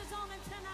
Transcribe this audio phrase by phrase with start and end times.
[0.00, 0.67] is on antenna.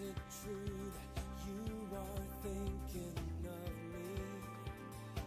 [0.00, 3.14] Is it true that you are thinking
[3.44, 5.22] of me?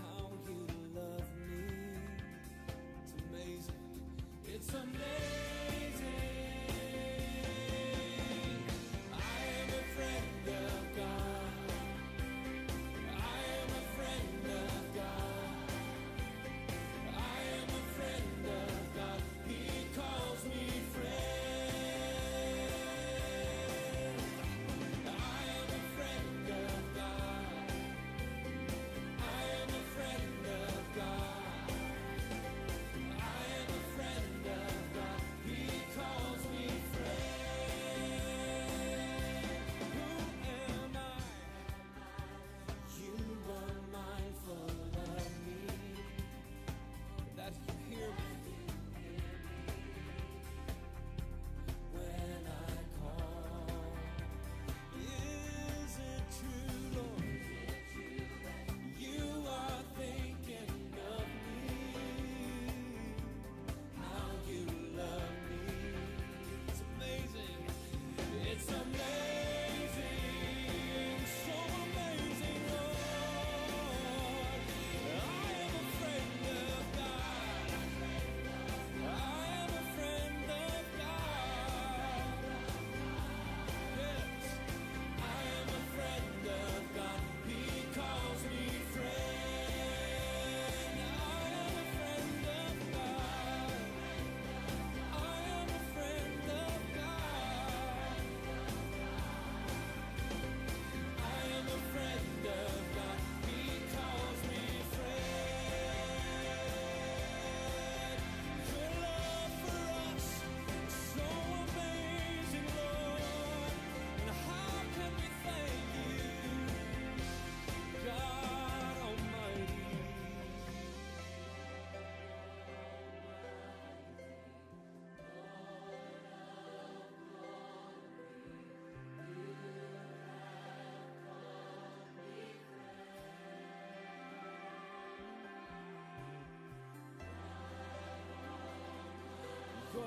[0.00, 1.64] How you love me.
[3.02, 3.74] It's amazing.
[4.46, 5.41] It's amazing.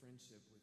[0.00, 0.55] friendship with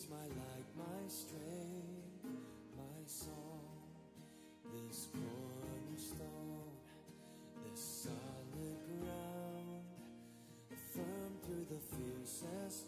[0.00, 2.24] is my light, my strength,
[2.76, 3.60] my song.
[4.72, 6.72] This cornerstone,
[7.64, 9.84] this solid ground,
[10.94, 12.79] firm through the fiercest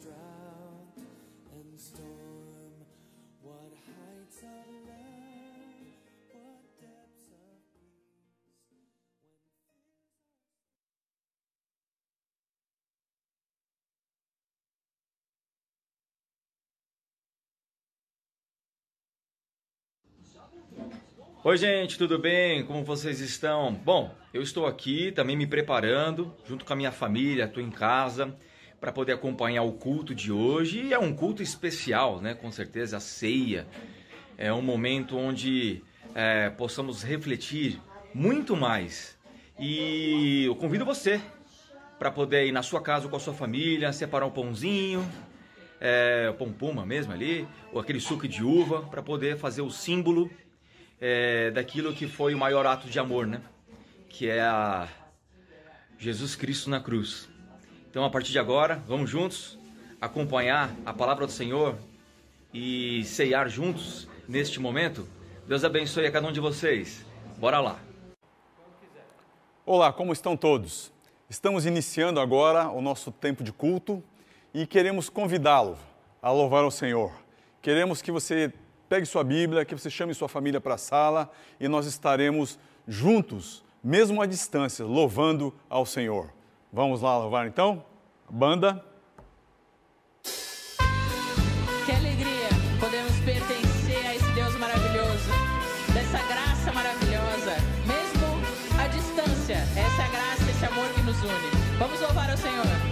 [21.45, 22.65] Oi, gente, tudo bem?
[22.65, 23.75] Como vocês estão?
[23.75, 28.33] Bom, eu estou aqui também me preparando, junto com a minha família, estou em casa,
[28.81, 30.83] para poder acompanhar o culto de hoje.
[30.83, 32.33] E é um culto especial, né?
[32.33, 33.67] Com certeza, a ceia.
[34.39, 35.83] É um momento onde
[36.15, 37.81] é, possamos refletir
[38.15, 39.19] muito mais.
[39.59, 41.21] E eu convido você
[41.99, 45.05] para poder ir na sua casa com a sua família, separar um pãozinho,
[45.81, 49.71] é, o pão puma mesmo ali, ou aquele suco de uva, para poder fazer o
[49.71, 50.31] símbolo
[51.05, 53.43] é, daquilo que foi o maior ato de amor, né?
[54.09, 54.87] Que é a
[55.99, 57.29] Jesus Cristo na cruz.
[57.91, 59.59] Então, a partir de agora, vamos juntos
[60.01, 61.77] acompanhar a palavra do Senhor
[62.55, 65.09] e ceiar juntos neste momento.
[65.49, 67.05] Deus abençoe a cada um de vocês.
[67.37, 67.81] Bora lá.
[69.67, 70.93] Olá, como estão todos?
[71.29, 74.05] Estamos iniciando agora o nosso tempo de culto
[74.55, 75.77] e queremos convidá-lo
[76.23, 77.13] a louvar ao Senhor.
[77.61, 78.53] Queremos que você
[78.93, 83.65] pegue sua Bíblia, que você chame sua família para a sala e nós estaremos juntos,
[83.83, 86.29] mesmo à distância, louvando ao Senhor.
[86.71, 87.83] Vamos lá louvar então?
[88.29, 88.85] Banda.
[91.87, 95.31] Que alegria podemos pertencer a esse Deus maravilhoso,
[95.95, 97.57] dessa graça maravilhosa,
[97.87, 99.57] mesmo à distância.
[99.75, 101.79] Essa graça, esse amor que nos une.
[101.79, 102.92] Vamos louvar ao Senhor.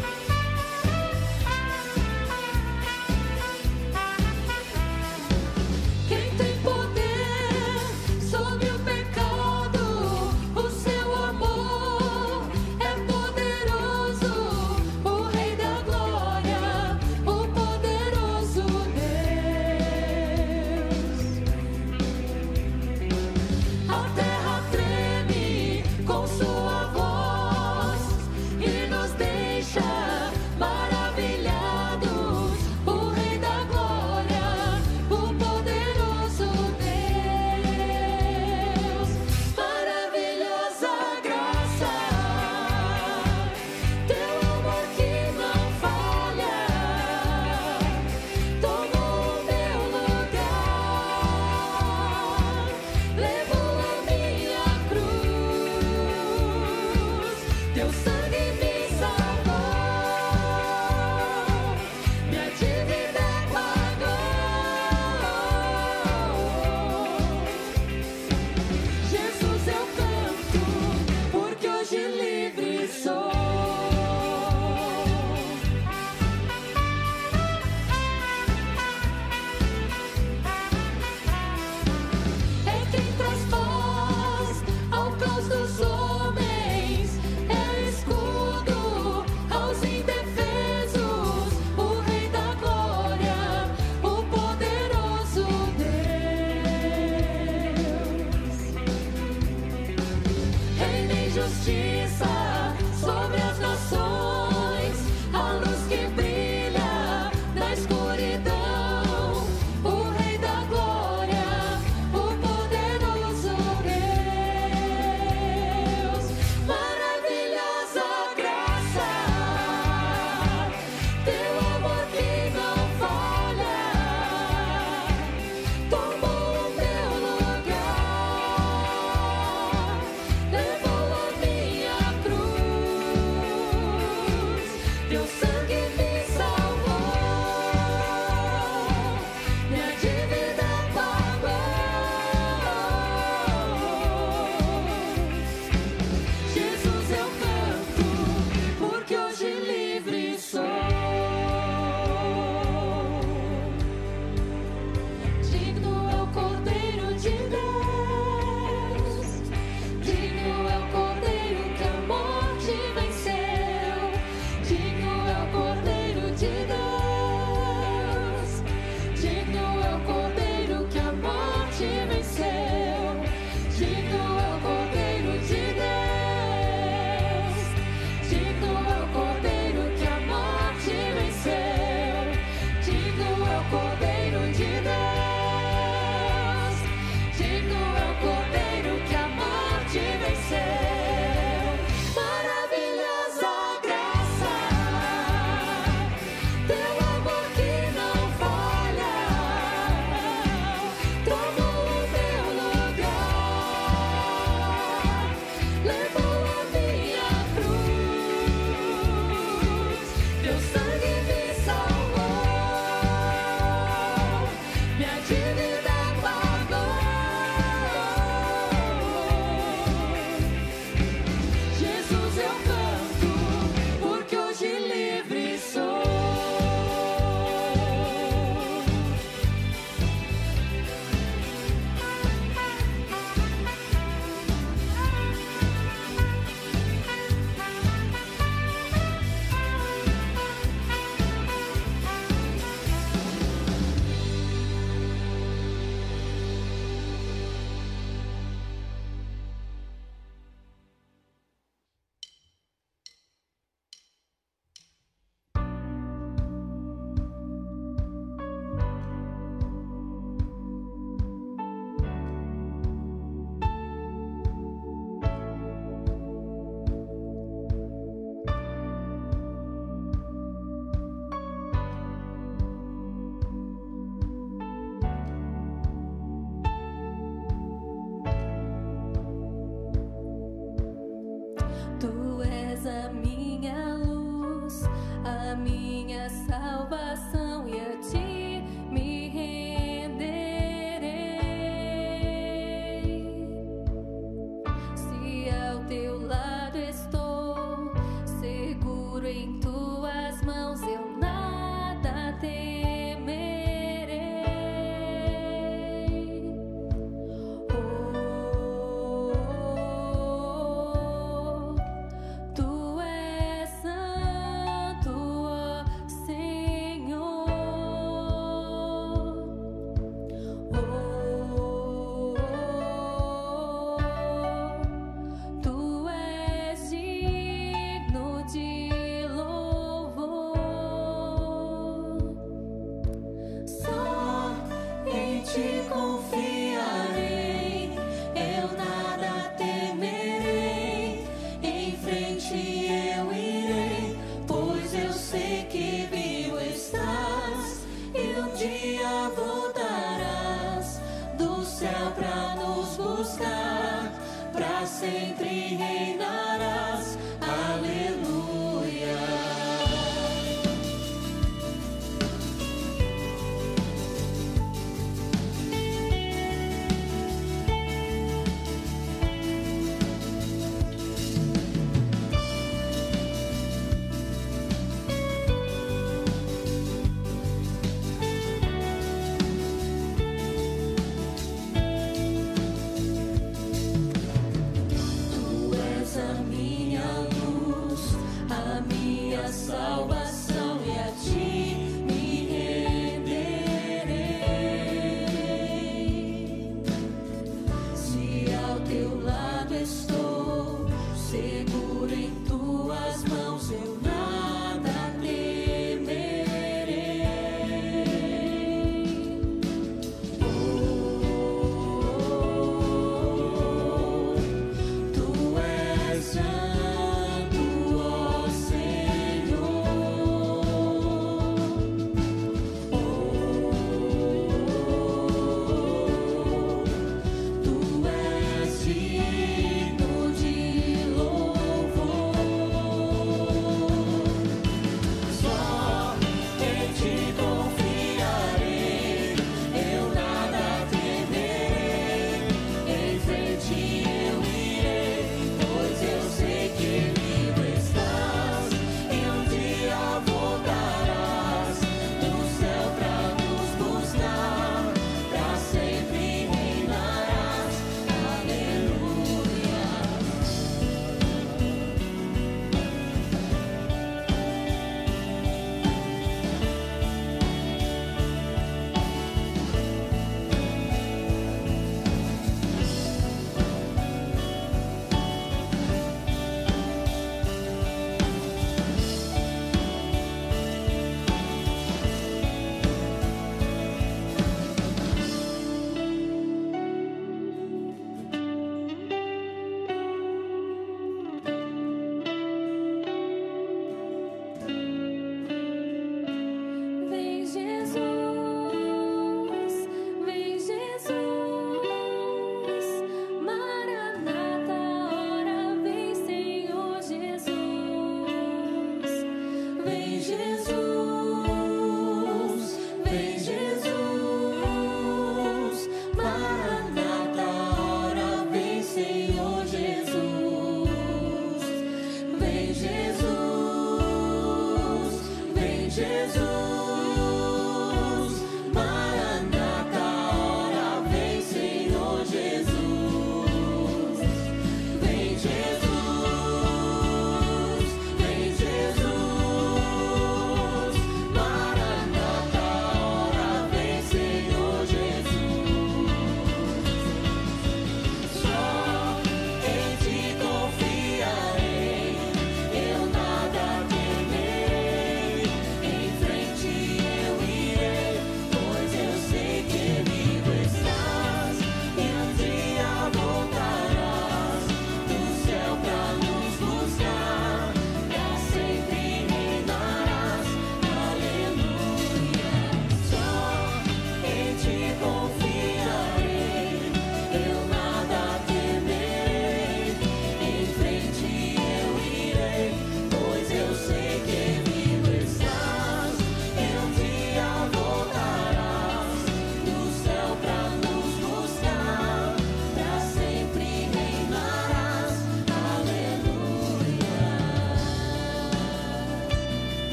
[352.14, 354.12] Pra nos buscar,
[354.52, 357.18] pra sempre reinarás.
[357.40, 358.29] Aleluia.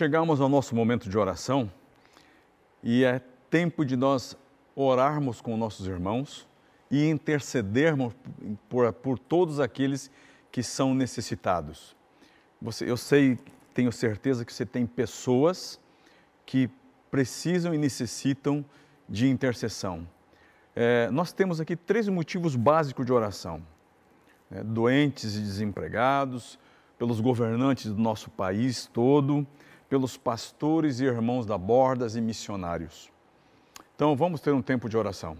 [0.00, 1.70] Chegamos ao nosso momento de oração
[2.82, 4.34] e é tempo de nós
[4.74, 6.48] orarmos com nossos irmãos
[6.90, 8.14] e intercedermos
[8.66, 10.10] por, por todos aqueles
[10.50, 11.94] que são necessitados.
[12.62, 13.38] Você, eu sei,
[13.74, 15.78] tenho certeza que você tem pessoas
[16.46, 16.70] que
[17.10, 18.64] precisam e necessitam
[19.06, 20.08] de intercessão.
[20.74, 23.62] É, nós temos aqui três motivos básicos de oração:
[24.50, 24.64] né?
[24.64, 26.58] doentes e desempregados,
[26.98, 29.46] pelos governantes do nosso país todo,
[29.90, 33.10] pelos pastores e irmãos da bordas e missionários.
[33.96, 35.36] Então vamos ter um tempo de oração.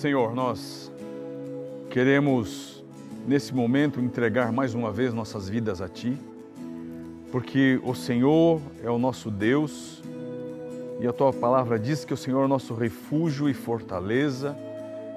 [0.00, 0.90] Senhor, nós
[1.90, 2.82] queremos
[3.28, 6.16] nesse momento entregar mais uma vez nossas vidas a Ti,
[7.30, 10.02] porque o Senhor é o nosso Deus
[11.00, 14.56] e a Tua palavra diz que o Senhor é nosso refúgio e fortaleza,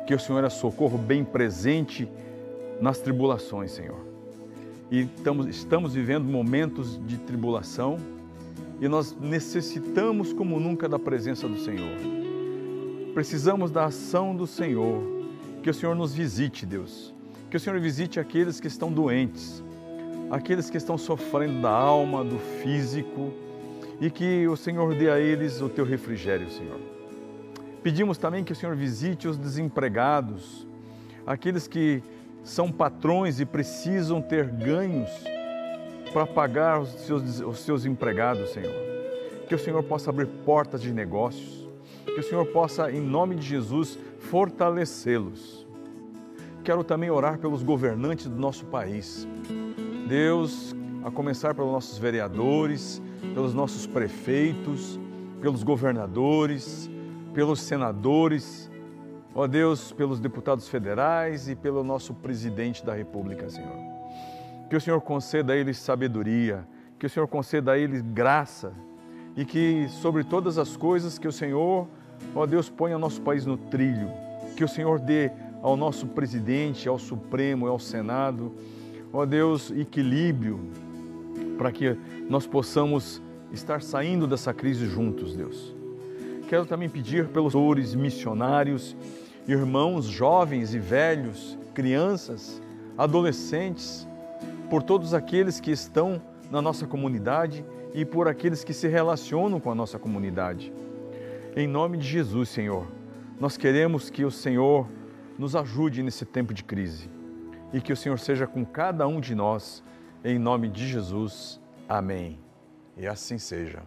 [0.06, 2.06] que o Senhor é socorro bem presente
[2.82, 4.06] nas tribulações, Senhor.
[4.92, 7.98] E estamos, estamos vivendo momentos de tribulação
[8.82, 12.23] e nós necessitamos como nunca da presença do Senhor.
[13.14, 15.04] Precisamos da ação do Senhor.
[15.62, 17.14] Que o Senhor nos visite, Deus.
[17.50, 19.64] Que o Senhor visite aqueles que estão doentes,
[20.32, 23.32] aqueles que estão sofrendo da alma, do físico,
[24.02, 26.80] e que o Senhor dê a eles o teu refrigério, Senhor.
[27.84, 30.66] Pedimos também que o Senhor visite os desempregados,
[31.28, 32.02] aqueles que
[32.44, 35.10] são patrões e precisam ter ganhos
[36.12, 38.74] para pagar os seus, os seus empregados, Senhor.
[39.48, 41.63] Que o Senhor possa abrir portas de negócios
[42.06, 45.68] que o Senhor possa, em nome de Jesus, fortalecê-los.
[46.64, 49.28] Quero também orar pelos governantes do nosso país.
[50.08, 53.02] Deus, a começar pelos nossos vereadores,
[53.34, 55.00] pelos nossos prefeitos,
[55.42, 56.90] pelos governadores,
[57.34, 58.72] pelos senadores,
[59.36, 63.76] ó Deus, pelos deputados federais e pelo nosso presidente da República, Senhor.
[64.70, 66.66] Que o Senhor conceda a eles sabedoria,
[66.98, 68.74] que o Senhor conceda a eles graça
[69.36, 71.88] e que sobre todas as coisas que o Senhor,
[72.36, 74.10] ó Deus, ponha nosso país no trilho,
[74.56, 78.52] que o Senhor dê ao nosso presidente, ao Supremo ao Senado,
[79.12, 80.60] ó Deus, equilíbrio
[81.58, 81.98] para que
[82.30, 85.74] nós possamos estar saindo dessa crise juntos, Deus.
[86.48, 88.96] Quero também pedir pelos autores missionários,
[89.48, 92.62] irmãos jovens e velhos, crianças,
[92.98, 94.08] adolescentes,
[94.70, 97.64] por todos aqueles que estão na nossa comunidade
[97.94, 100.74] e por aqueles que se relacionam com a nossa comunidade.
[101.56, 102.88] Em nome de Jesus, Senhor,
[103.40, 104.88] nós queremos que o Senhor
[105.38, 107.10] nos ajude nesse tempo de crise
[107.72, 109.84] e que o Senhor seja com cada um de nós,
[110.24, 111.60] em nome de Jesus.
[111.88, 112.40] Amém.
[112.98, 113.84] E assim seja.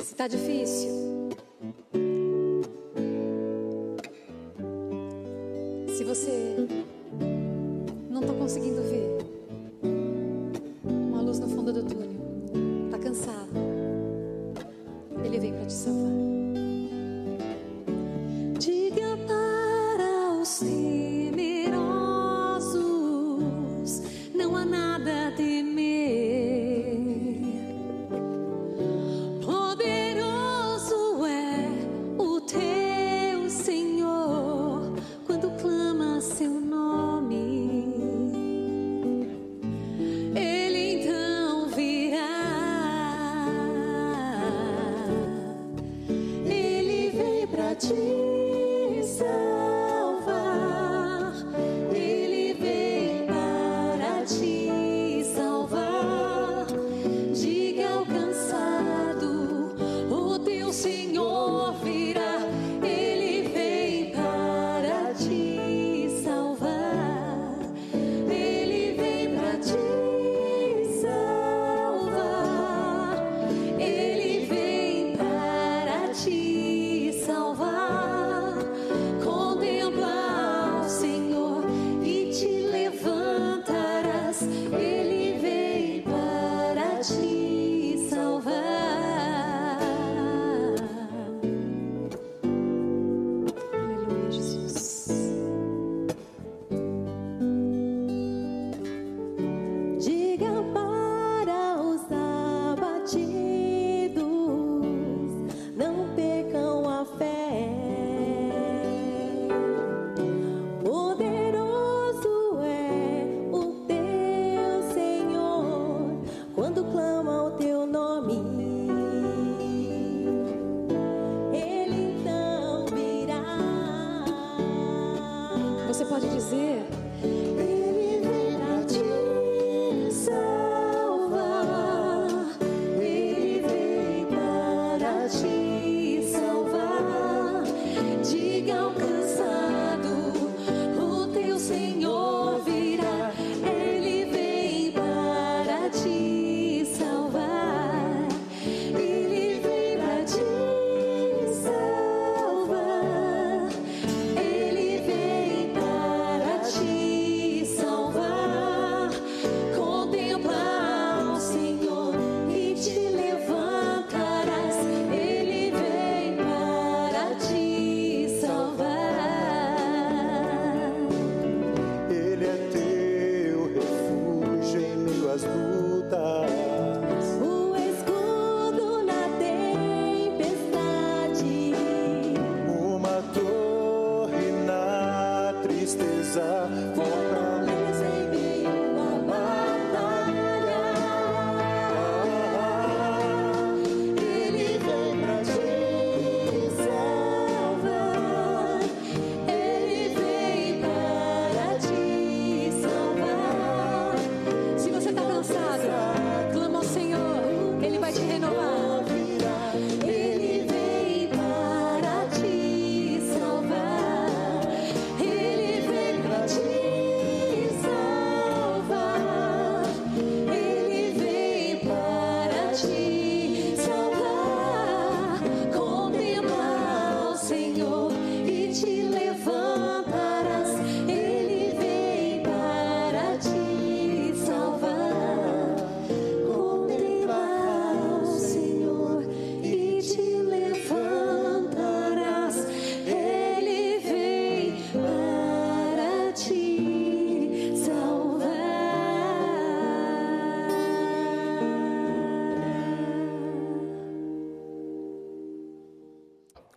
[0.00, 0.90] Se tá difícil.
[5.88, 6.68] Se você
[8.16, 9.18] não tá conseguindo ver
[10.84, 12.16] uma luz no fundo do túnel,
[12.90, 13.50] tá cansado.
[15.22, 16.12] Ele vem para te salvar.
[18.58, 21.05] Diga para os temerosos,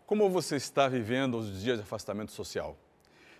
[0.10, 2.76] Como você está vivendo os dias de afastamento social?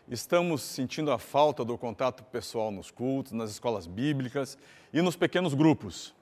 [0.08, 4.56] Estamos sentindo a falta do contato pessoal nos cultos, nas escolas bíblicas
[4.94, 6.14] e nos pequenos grupos.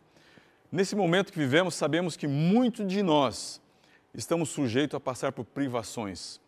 [0.72, 3.62] Nesse momento que vivemos, sabemos que muitos de nós
[4.14, 6.40] estamos sujeitos a passar por privações.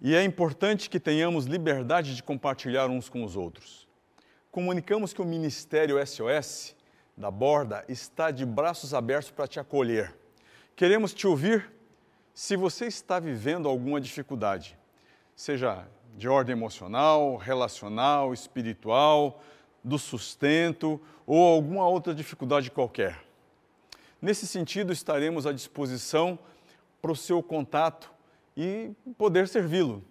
[0.00, 3.88] E é importante que tenhamos liberdade de compartilhar uns com os outros.
[4.52, 6.76] Comunicamos que o Ministério SOS
[7.16, 10.16] da Borda está de braços abertos para te acolher.
[10.76, 11.79] Queremos te ouvir
[12.40, 14.74] se você está vivendo alguma dificuldade,
[15.36, 19.42] seja de ordem emocional, relacional, espiritual,
[19.84, 23.22] do sustento ou alguma outra dificuldade qualquer.
[24.22, 26.38] Nesse sentido, estaremos à disposição
[27.02, 28.10] para o seu contato
[28.56, 30.02] e poder servi-lo.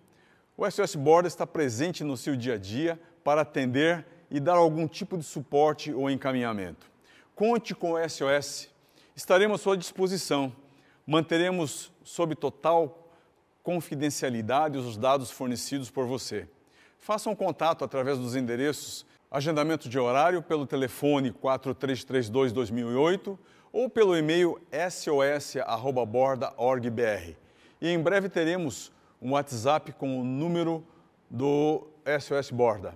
[0.56, 4.88] O SOS Borda está presente no seu dia a dia para atender e dar algum
[4.88, 6.92] tipo de suporte ou encaminhamento.
[7.34, 8.70] Conte com o SOS,
[9.16, 10.54] estaremos à sua disposição.
[11.10, 13.10] Manteremos sob total
[13.64, 16.48] confidencialidade os dados fornecidos por você.
[17.00, 23.40] Faça um contato através dos endereços agendamento de horário pelo telefone 4332-2008
[23.74, 27.34] ou pelo e-mail sos.borda.org.br.
[27.82, 30.86] E em breve teremos um WhatsApp com o número
[31.28, 31.88] do
[32.20, 32.94] SOS Borda.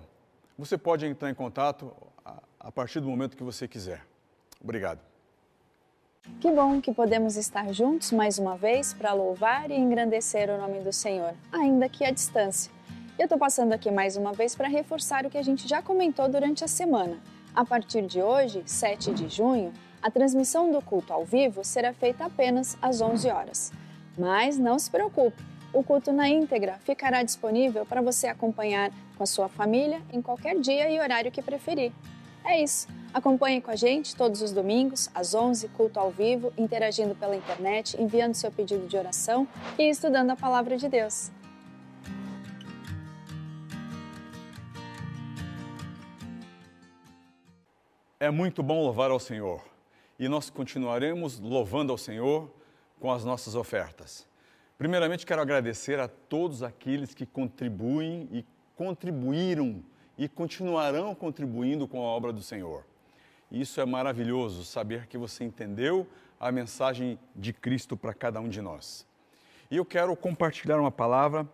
[0.56, 1.92] Você pode entrar em contato
[2.24, 4.06] a- partir do momento que você quiser.
[4.62, 5.00] Obrigado.
[6.44, 10.80] Que bom que podemos estar juntos mais uma vez para louvar e engrandecer o nome
[10.80, 12.70] do Senhor, ainda que à distância.
[13.18, 16.28] Eu estou passando aqui mais uma vez para reforçar o que a gente já comentou
[16.28, 17.16] durante a semana.
[17.54, 22.26] A partir de hoje, 7 de junho, a transmissão do culto ao vivo será feita
[22.26, 23.72] apenas às 11 horas.
[24.18, 29.26] Mas não se preocupe, o culto na íntegra ficará disponível para você acompanhar com a
[29.26, 31.90] sua família em qualquer dia e horário que preferir.
[32.44, 32.86] É isso.
[33.12, 38.00] Acompanhe com a gente todos os domingos, às 11, culto ao vivo, interagindo pela internet,
[38.00, 41.30] enviando seu pedido de oração e estudando a palavra de Deus.
[48.20, 49.62] É muito bom louvar ao Senhor
[50.18, 52.50] e nós continuaremos louvando ao Senhor
[53.00, 54.26] com as nossas ofertas.
[54.76, 58.44] Primeiramente, quero agradecer a todos aqueles que contribuem e
[58.76, 59.82] contribuíram
[60.16, 62.84] e continuarão contribuindo com a obra do Senhor.
[63.50, 66.06] Isso é maravilhoso, saber que você entendeu
[66.40, 69.06] a mensagem de Cristo para cada um de nós.
[69.70, 71.48] E eu quero compartilhar uma palavra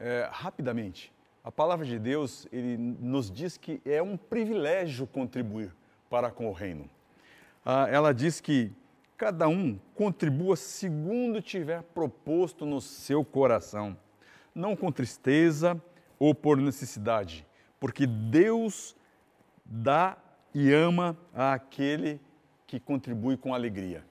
[0.00, 1.12] eh, rapidamente.
[1.44, 5.74] A palavra de Deus ele nos diz que é um privilégio contribuir
[6.08, 6.88] para com o reino.
[7.64, 8.72] Ah, ela diz que
[9.16, 13.96] cada um contribua segundo tiver proposto no seu coração,
[14.54, 15.80] não com tristeza
[16.18, 17.46] ou por necessidade,
[17.82, 18.94] porque Deus
[19.64, 20.16] dá
[20.54, 22.20] e ama àquele
[22.64, 24.04] que contribui com alegria.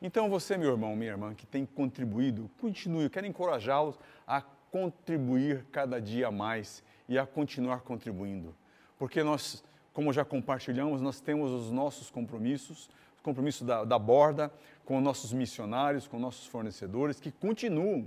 [0.00, 3.02] Então você, meu irmão, minha irmã, que tem contribuído, continue.
[3.02, 8.54] Eu quero encorajá-los a contribuir cada dia mais e a continuar contribuindo.
[8.96, 14.52] Porque nós, como já compartilhamos, nós temos os nossos compromissos, os compromissos da, da borda,
[14.84, 18.06] com nossos missionários, com nossos fornecedores, que continuam.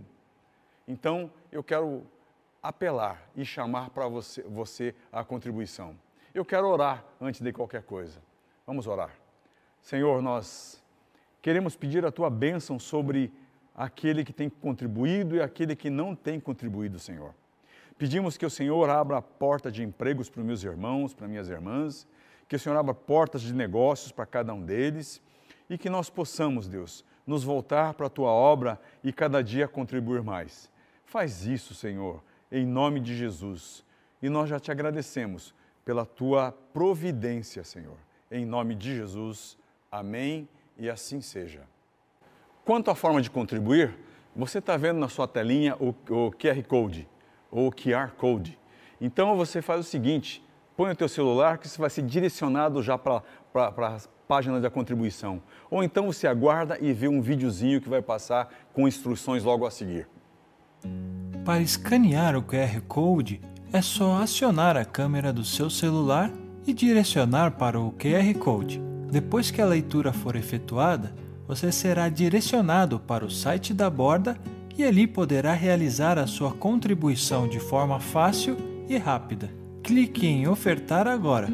[0.88, 2.04] Então, eu quero
[2.64, 5.96] apelar e chamar para você, você a contribuição.
[6.34, 8.22] Eu quero orar antes de qualquer coisa.
[8.66, 9.12] Vamos orar.
[9.82, 10.82] Senhor, nós
[11.42, 13.32] queremos pedir a tua bênção sobre
[13.76, 17.36] aquele que tem contribuído e aquele que não tem contribuído, Senhor.
[17.98, 21.50] Pedimos que o Senhor abra a porta de empregos para os meus irmãos, para minhas
[21.50, 22.08] irmãs,
[22.48, 25.22] que o Senhor abra portas de negócios para cada um deles
[25.70, 30.24] e que nós possamos, Deus, nos voltar para a tua obra e cada dia contribuir
[30.24, 30.72] mais.
[31.06, 32.24] Faz isso, Senhor,
[32.54, 33.84] em nome de Jesus.
[34.22, 37.98] E nós já te agradecemos pela tua providência, Senhor.
[38.32, 39.58] Em nome de Jesus.
[39.92, 40.48] Amém
[40.78, 41.62] e assim seja.
[42.64, 43.94] Quanto à forma de contribuir,
[44.36, 47.10] você está vendo na sua telinha o, o QR Code,
[47.52, 48.58] ou QR Code.
[49.02, 50.44] Então você faz o seguinte,
[50.78, 53.24] põe o teu celular que você vai ser direcionado já para
[53.56, 55.42] a página da contribuição.
[55.70, 59.72] Ou então você aguarda e vê um videozinho que vai passar com instruções logo a
[59.72, 60.08] seguir.
[61.46, 66.32] Para escanear o QR Code, é só acionar a câmera do seu celular
[66.66, 68.82] e direcionar para o QR Code.
[69.12, 71.14] Depois que a leitura for efetuada,
[71.48, 74.38] você será direcionado para o site da borda
[74.78, 78.58] e ali poderá realizar a sua contribuição de forma fácil
[78.88, 79.50] e rápida.
[79.84, 81.50] Clique em Ofertar agora.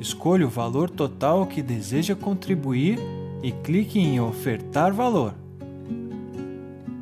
[0.00, 2.98] Escolha o valor total que deseja contribuir
[3.42, 5.34] e clique em Ofertar valor.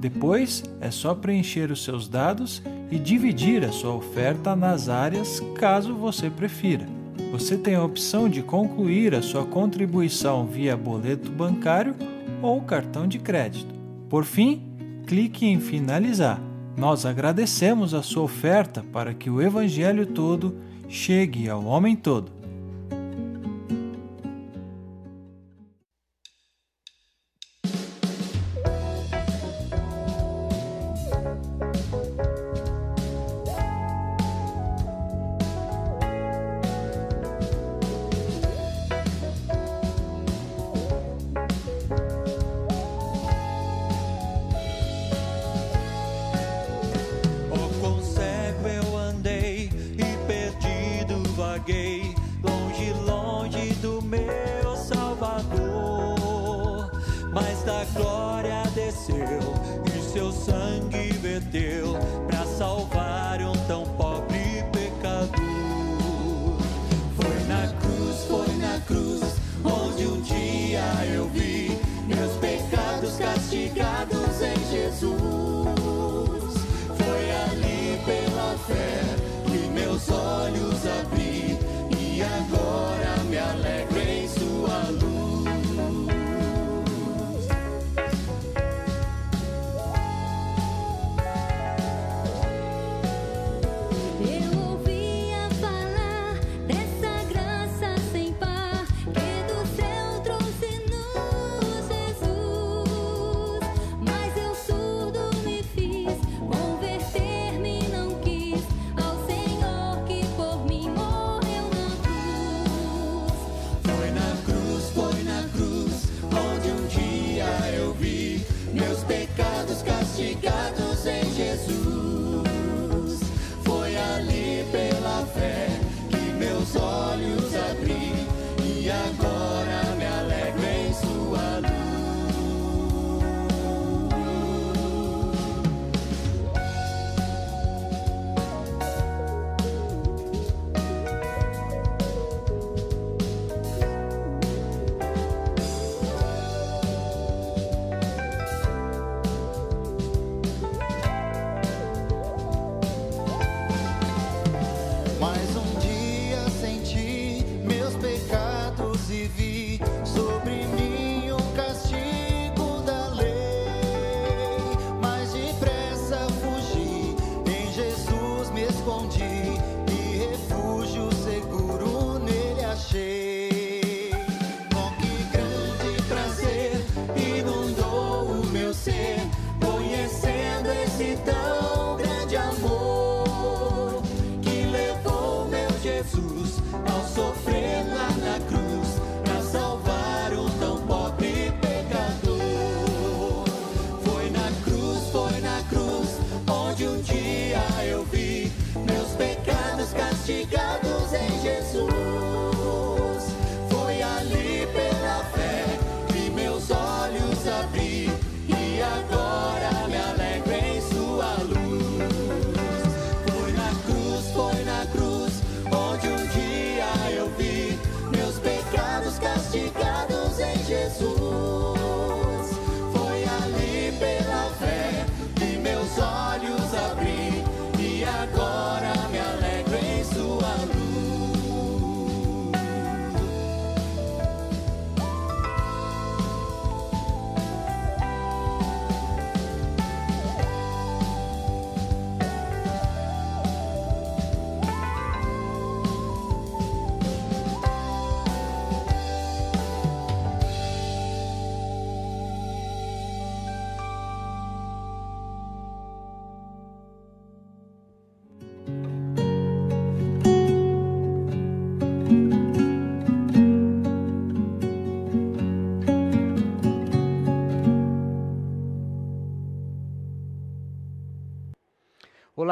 [0.02, 5.94] Depois é só preencher os seus dados e dividir a sua oferta nas áreas caso
[5.94, 6.84] você prefira.
[7.30, 11.94] Você tem a opção de concluir a sua contribuição via boleto bancário
[12.42, 13.72] ou cartão de crédito.
[14.08, 14.62] Por fim,
[15.06, 16.40] clique em Finalizar.
[16.76, 20.56] Nós agradecemos a sua oferta para que o Evangelho todo
[20.88, 22.41] chegue ao homem todo.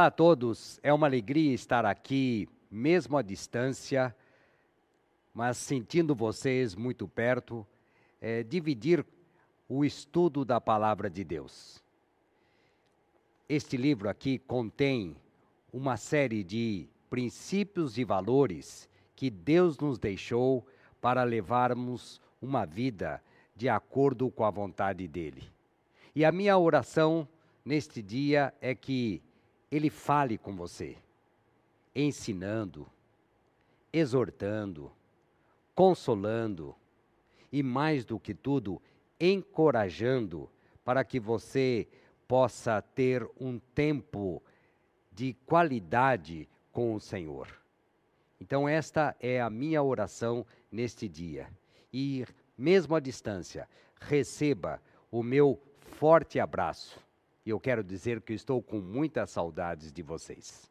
[0.01, 4.17] Olá a todos, é uma alegria estar aqui, mesmo à distância,
[5.35, 7.67] mas sentindo vocês muito perto,
[8.19, 9.05] é, dividir
[9.69, 11.85] o estudo da palavra de Deus.
[13.47, 15.15] Este livro aqui contém
[15.71, 20.67] uma série de princípios e valores que Deus nos deixou
[20.99, 23.23] para levarmos uma vida
[23.55, 25.43] de acordo com a vontade dele.
[26.15, 27.29] E a minha oração
[27.63, 29.21] neste dia é que
[29.71, 30.97] ele fale com você,
[31.95, 32.89] ensinando,
[33.93, 34.91] exortando,
[35.75, 36.75] consolando
[37.53, 38.81] e, mais do que tudo,
[39.19, 40.51] encorajando
[40.85, 41.87] para que você
[42.27, 44.43] possa ter um tempo
[45.13, 47.49] de qualidade com o Senhor.
[48.41, 51.49] Então, esta é a minha oração neste dia.
[51.93, 52.25] E,
[52.57, 53.69] mesmo à distância,
[54.01, 56.99] receba o meu forte abraço.
[57.45, 60.71] E eu quero dizer que estou com muitas saudades de vocês.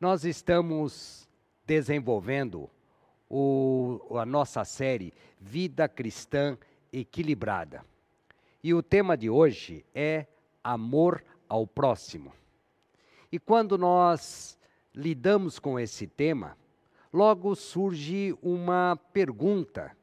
[0.00, 1.28] Nós estamos
[1.66, 2.70] desenvolvendo
[3.28, 6.56] o, a nossa série Vida Cristã
[6.92, 7.84] Equilibrada.
[8.62, 10.26] E o tema de hoje é
[10.64, 12.32] amor ao próximo.
[13.30, 14.58] E quando nós
[14.94, 16.56] lidamos com esse tema,
[17.12, 19.96] logo surge uma pergunta,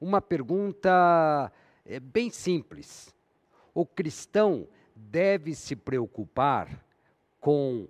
[0.00, 1.50] uma pergunta
[1.84, 3.14] é, bem simples.
[3.74, 4.68] O cristão
[5.10, 6.68] deve se preocupar
[7.40, 7.88] com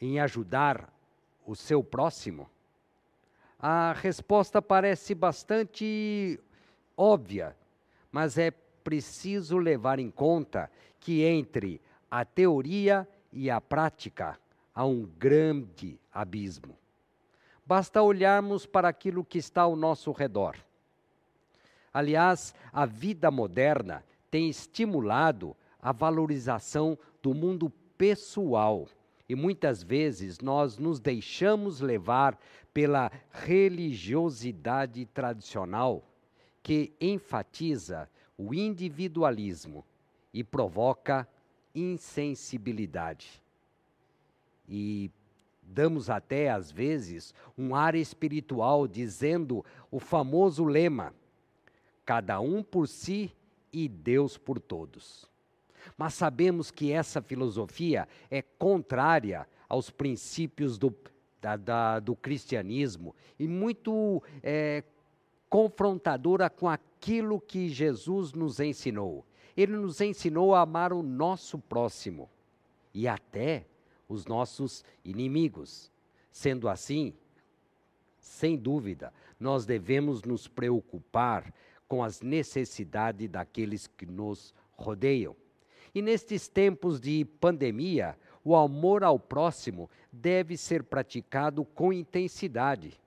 [0.00, 0.92] em ajudar
[1.46, 2.48] o seu próximo?
[3.58, 6.38] A resposta parece bastante
[6.96, 7.56] óbvia,
[8.12, 10.70] mas é preciso levar em conta
[11.00, 11.80] que entre
[12.10, 14.38] a teoria e a prática
[14.74, 16.76] há um grande abismo.
[17.64, 20.56] Basta olharmos para aquilo que está ao nosso redor.
[21.92, 25.56] Aliás, a vida moderna tem estimulado
[25.86, 28.88] a valorização do mundo pessoal.
[29.28, 32.36] E muitas vezes nós nos deixamos levar
[32.74, 36.02] pela religiosidade tradicional,
[36.60, 39.84] que enfatiza o individualismo
[40.34, 41.26] e provoca
[41.72, 43.40] insensibilidade.
[44.68, 45.08] E
[45.62, 51.14] damos até, às vezes, um ar espiritual dizendo o famoso lema:
[52.04, 53.30] cada um por si
[53.72, 55.35] e Deus por todos.
[55.96, 60.94] Mas sabemos que essa filosofia é contrária aos princípios do,
[61.40, 64.82] da, da, do cristianismo e muito é,
[65.48, 69.24] confrontadora com aquilo que Jesus nos ensinou.
[69.56, 72.28] Ele nos ensinou a amar o nosso próximo
[72.92, 73.66] e até
[74.08, 75.90] os nossos inimigos.
[76.30, 77.14] Sendo assim,
[78.18, 81.52] sem dúvida, nós devemos nos preocupar
[81.88, 85.34] com as necessidades daqueles que nos rodeiam.
[85.96, 93.00] E nestes tempos de pandemia, o amor ao próximo deve ser praticado com intensidade.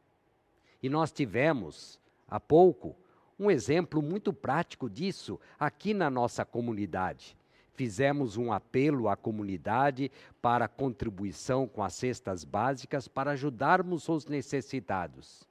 [0.82, 2.96] E nós tivemos, há pouco,
[3.38, 7.38] um exemplo muito prático disso aqui na nossa comunidade.
[7.76, 10.12] Fizemos um apelo à comunidade
[10.42, 15.48] para contribuição com as cestas básicas para ajudarmos os necessitados.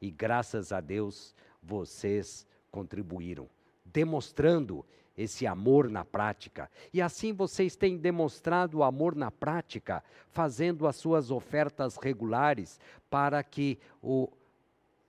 [0.00, 3.48] E graças a Deus, vocês contribuíram,
[3.84, 4.84] demonstrando
[5.16, 6.70] esse amor na prática.
[6.92, 13.42] E assim vocês têm demonstrado o amor na prática, fazendo as suas ofertas regulares para
[13.42, 14.28] que o,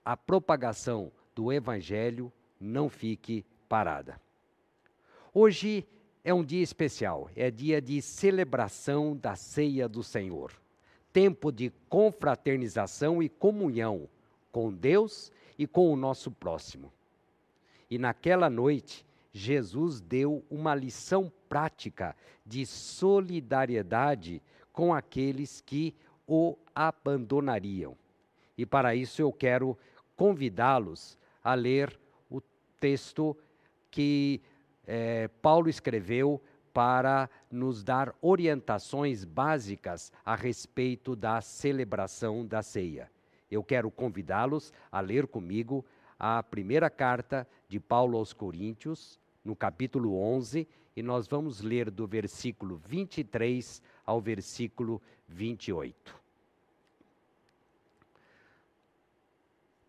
[0.04, 4.20] a propagação do Evangelho não fique parada.
[5.32, 5.86] Hoje
[6.22, 10.52] é um dia especial, é dia de celebração da ceia do Senhor.
[11.14, 14.08] tempo de confraternização e comunhão
[14.50, 16.92] com Deus e com o nosso próximo.
[17.88, 19.06] E naquela noite,
[19.36, 22.16] Jesus deu uma lição prática
[22.46, 24.40] de solidariedade
[24.72, 25.92] com aqueles que
[26.24, 27.96] o abandonariam.
[28.56, 29.76] E para isso eu quero
[30.16, 31.98] convidá-los a ler
[32.30, 32.40] o
[32.78, 33.36] texto
[33.90, 34.40] que
[34.86, 36.40] eh, Paulo escreveu
[36.72, 43.10] para nos dar orientações básicas a respeito da celebração da ceia.
[43.50, 45.84] Eu quero convidá-los a ler comigo
[46.18, 50.66] a primeira carta de Paulo aos Coríntios, no capítulo 11,
[50.96, 56.14] e nós vamos ler do versículo 23 ao versículo 28.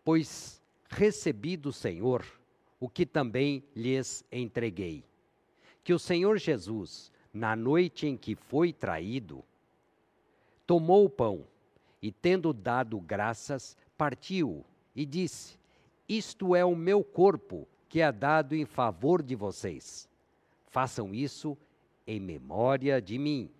[0.04, 2.24] Pois recebi do Senhor
[2.78, 5.04] o que também lhes entreguei.
[5.82, 9.44] Que o Senhor Jesus, na noite em que foi traído,
[10.66, 11.46] tomou o pão
[12.02, 15.58] e, tendo dado graças, partiu e disse:
[16.08, 20.08] Isto é o meu corpo que é dado em favor de vocês.
[20.66, 21.56] Façam isso
[22.06, 23.50] em memória de mim.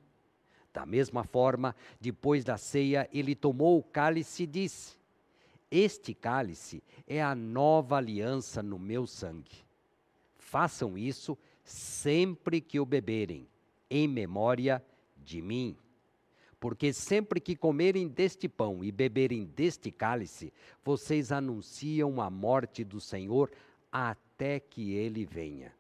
[0.73, 4.97] Da mesma forma, depois da ceia, ele tomou o cálice e disse:
[5.71, 9.65] Este cálice é a nova aliança no meu sangue.
[10.35, 13.49] Façam isso sempre que o beberem,
[13.91, 14.85] em memória
[15.17, 15.77] de mim.
[16.61, 20.53] Porque sempre que comerem deste pão e beberem deste cálice,
[20.85, 23.51] vocês anunciam a morte do Senhor
[23.99, 25.73] até que ele venha.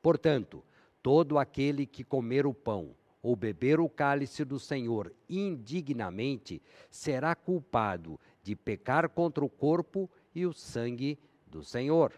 [0.00, 0.62] Portanto,
[1.02, 8.16] todo aquele que comer o pão ou beber o cálice do Senhor indignamente será culpado
[8.44, 12.12] de pecar contra o corpo e o sangue do Senhor.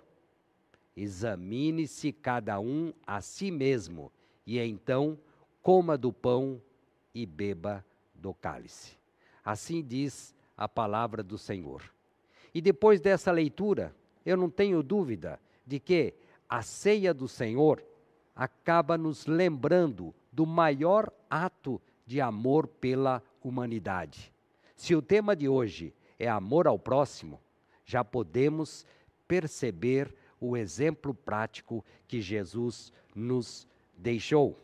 [0.95, 4.13] Examine-se cada um a si mesmo,
[4.47, 5.19] e então
[5.63, 6.61] coma do pão
[7.15, 7.83] e beba
[8.15, 8.99] do cálice.
[9.43, 11.83] Assim diz a palavra do Senhor.
[12.53, 13.95] E depois dessa leitura,
[14.25, 16.15] eu não tenho dúvida de que
[16.49, 17.83] a ceia do Senhor
[18.35, 24.33] acaba nos lembrando do maior ato de amor pela humanidade.
[24.77, 27.41] Se o tema de hoje é amor ao próximo,
[27.85, 28.85] já podemos
[29.27, 33.67] perceber o exemplo prático que Jesus nos
[33.97, 34.59] deixou.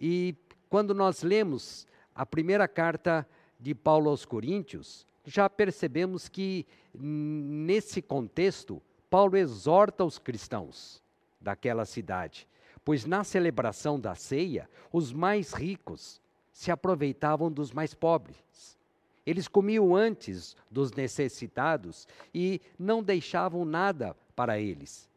[0.00, 0.34] E
[0.68, 3.26] quando nós lemos a primeira carta
[3.58, 6.66] de Paulo aos Coríntios, já percebemos que
[7.00, 11.02] nesse contexto, Paulo exorta os cristãos
[11.40, 12.48] daquela cidade,
[12.84, 16.20] pois na celebração da ceia, os mais ricos
[16.52, 18.76] se aproveitavam dos mais pobres.
[19.24, 25.08] Eles comiam antes dos necessitados e não deixavam nada para eles.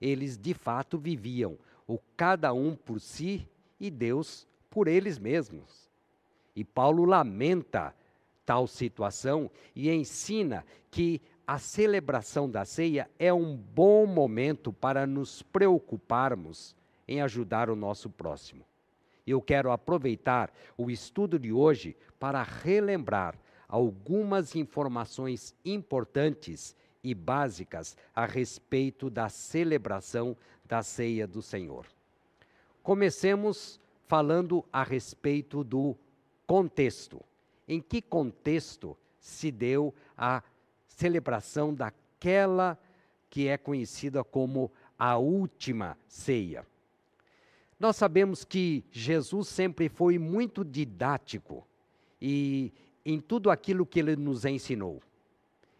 [0.00, 3.46] Eles de fato viviam, o cada um por si
[3.78, 5.88] e Deus por eles mesmos.
[6.56, 7.94] E Paulo lamenta
[8.48, 15.42] tal situação e ensina que a celebração da ceia é um bom momento para nos
[15.42, 16.74] preocuparmos
[17.06, 18.64] em ajudar o nosso próximo.
[19.26, 23.38] Eu quero aproveitar o estudo de hoje para relembrar
[23.68, 26.74] algumas informações importantes
[27.04, 30.34] e básicas a respeito da celebração
[30.64, 31.84] da ceia do Senhor.
[32.82, 35.94] Comecemos falando a respeito do
[36.46, 37.22] contexto.
[37.68, 40.42] Em que contexto se deu a
[40.86, 42.78] celebração daquela
[43.28, 46.66] que é conhecida como a última ceia?
[47.78, 51.64] Nós sabemos que Jesus sempre foi muito didático
[52.20, 52.72] e
[53.04, 55.00] em tudo aquilo que ele nos ensinou.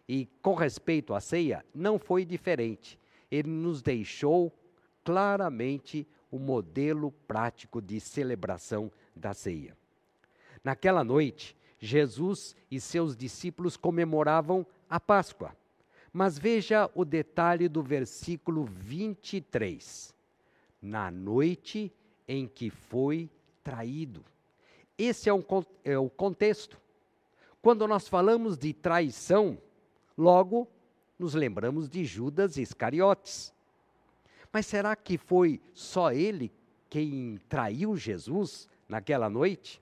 [0.08, 2.98] E com respeito à ceia, não foi diferente.
[3.30, 4.52] Ele nos deixou
[5.04, 9.76] claramente o modelo prático de celebração da ceia.
[10.62, 15.56] Naquela noite, Jesus e seus discípulos comemoravam a Páscoa.
[16.12, 20.14] Mas veja o detalhe do versículo 23.
[20.80, 21.92] Na noite
[22.26, 23.30] em que foi
[23.62, 24.24] traído.
[24.96, 25.44] Esse é, um,
[25.84, 26.80] é o contexto.
[27.62, 29.58] Quando nós falamos de traição,
[30.16, 30.68] logo
[31.18, 33.52] nos lembramos de Judas Iscariotes.
[34.52, 36.50] Mas será que foi só ele
[36.88, 39.80] quem traiu Jesus naquela noite?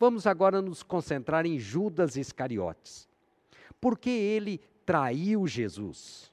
[0.00, 3.06] Vamos agora nos concentrar em Judas Iscariotes.
[3.78, 6.32] Por que ele traiu Jesus?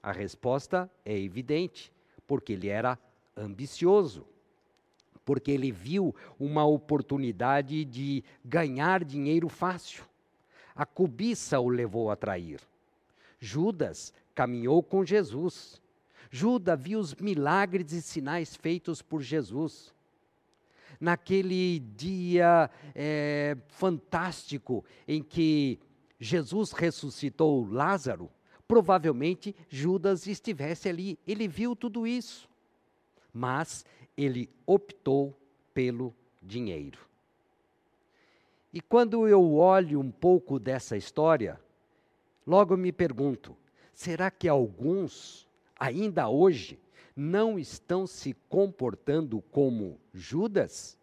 [0.00, 1.92] A resposta é evidente,
[2.24, 2.96] porque ele era
[3.36, 4.24] ambicioso,
[5.24, 10.04] porque ele viu uma oportunidade de ganhar dinheiro fácil.
[10.72, 12.60] A cobiça o levou a trair.
[13.40, 15.82] Judas caminhou com Jesus.
[16.30, 19.92] Judas viu os milagres e sinais feitos por Jesus.
[21.04, 25.78] Naquele dia eh, fantástico em que
[26.18, 28.30] Jesus ressuscitou Lázaro,
[28.66, 31.18] provavelmente Judas estivesse ali.
[31.26, 32.48] Ele viu tudo isso,
[33.32, 33.84] mas
[34.16, 35.38] ele optou
[35.74, 37.00] pelo dinheiro.
[38.72, 41.60] E quando eu olho um pouco dessa história,
[42.46, 43.54] logo me pergunto:
[43.92, 45.46] será que alguns,
[45.78, 46.80] ainda hoje,
[47.16, 50.98] não estão se comportando como Judas?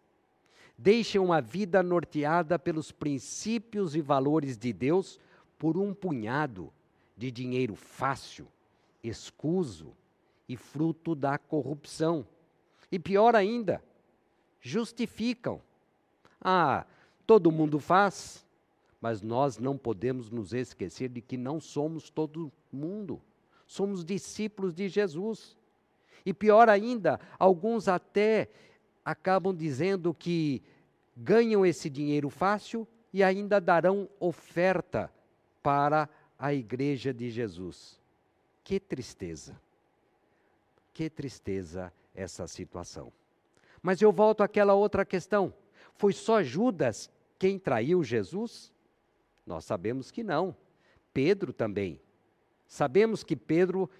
[0.76, 5.18] Deixam uma vida norteada pelos princípios e valores de Deus
[5.58, 6.72] por um punhado
[7.16, 8.48] de dinheiro fácil,
[9.02, 9.92] escuso
[10.48, 12.26] e fruto da corrupção.
[12.90, 13.82] E pior ainda,
[14.60, 15.60] justificam.
[16.40, 16.84] Ah,
[17.26, 18.44] todo mundo faz,
[19.00, 23.20] mas nós não podemos nos esquecer de que não somos todo mundo.
[23.66, 25.56] Somos discípulos de Jesus.
[26.24, 28.48] E pior ainda, alguns até
[29.04, 30.62] acabam dizendo que
[31.16, 35.12] ganham esse dinheiro fácil e ainda darão oferta
[35.62, 36.08] para
[36.38, 38.00] a igreja de Jesus.
[38.64, 39.60] Que tristeza.
[40.94, 43.12] Que tristeza essa situação.
[43.82, 45.52] Mas eu volto àquela outra questão.
[45.94, 48.72] Foi só Judas quem traiu Jesus?
[49.44, 50.54] Nós sabemos que não.
[51.12, 52.00] Pedro também.
[52.68, 53.90] Sabemos que Pedro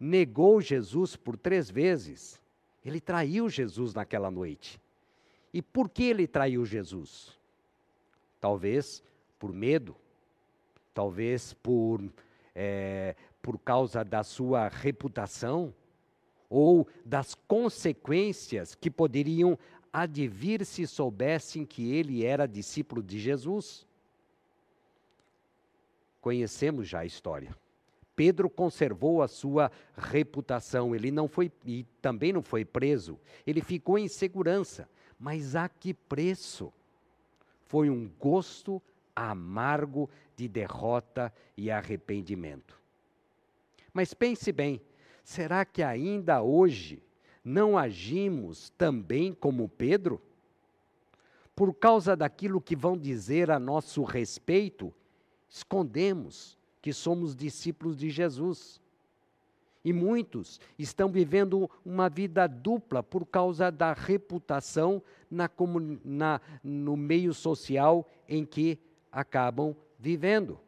[0.00, 2.40] negou Jesus por três vezes.
[2.82, 4.80] Ele traiu Jesus naquela noite.
[5.52, 7.38] E por que ele traiu Jesus?
[8.40, 9.02] Talvez
[9.38, 9.94] por medo,
[10.94, 12.02] talvez por,
[12.54, 15.74] é, por causa da sua reputação,
[16.48, 19.56] ou das consequências que poderiam
[19.92, 23.86] advir se soubessem que ele era discípulo de Jesus.
[26.20, 27.54] Conhecemos já a história.
[28.20, 33.18] Pedro conservou a sua reputação, ele não foi e também não foi preso.
[33.46, 34.86] Ele ficou em segurança,
[35.18, 36.70] mas a que preço?
[37.64, 38.82] Foi um gosto
[39.16, 42.78] amargo de derrota e arrependimento.
[43.90, 44.82] Mas pense bem,
[45.24, 47.02] será que ainda hoje
[47.42, 50.20] não agimos também como Pedro?
[51.56, 54.92] Por causa daquilo que vão dizer a nosso respeito,
[55.48, 58.80] escondemos que somos discípulos de Jesus.
[59.84, 65.50] E muitos estão vivendo uma vida dupla por causa da reputação na,
[66.04, 68.78] na, no meio social em que
[69.10, 70.58] acabam vivendo.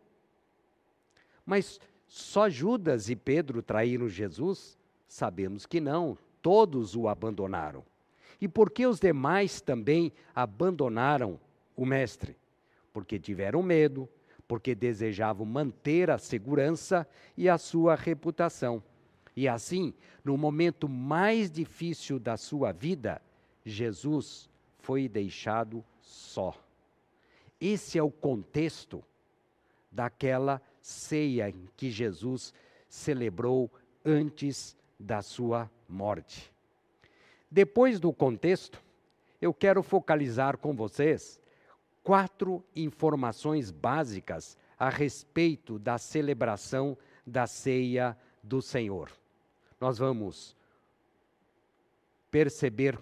[1.45, 4.79] Mas só Judas e Pedro traíram Jesus?
[5.07, 7.85] Sabemos que não, todos o abandonaram.
[8.41, 11.39] E por que os demais também abandonaram
[11.77, 12.37] o Mestre?
[12.93, 14.09] Porque tiveram medo,
[14.47, 18.82] porque desejavam manter a segurança e a sua reputação.
[19.34, 23.20] E assim, no momento mais difícil da sua vida,
[23.64, 26.55] Jesus foi deixado só.
[27.61, 29.03] Esse é o contexto
[29.90, 32.53] daquela ceia em que Jesus
[32.88, 33.70] celebrou
[34.05, 36.53] antes da sua morte.
[37.51, 38.82] Depois do contexto,
[39.40, 41.40] eu quero focalizar com vocês
[42.03, 46.97] quatro informações básicas a respeito da celebração
[47.27, 49.11] da ceia do Senhor.
[49.81, 50.57] Nós vamos
[52.31, 52.99] perceber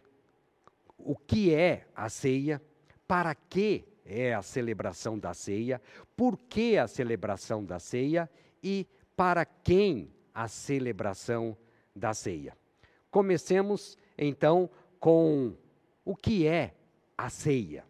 [0.99, 2.61] o que é a ceia,
[3.07, 5.81] para que é a celebração da ceia,
[6.17, 8.29] por que a celebração da ceia
[8.63, 8.87] e
[9.17, 11.57] para quem a celebração
[11.95, 12.57] da ceia.
[13.11, 15.55] Comecemos então com
[16.05, 16.75] o que é
[17.17, 17.85] a ceia.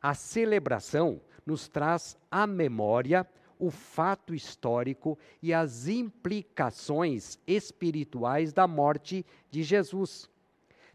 [0.00, 3.26] A celebração nos traz à memória
[3.58, 10.30] o fato histórico e as implicações espirituais da morte de Jesus.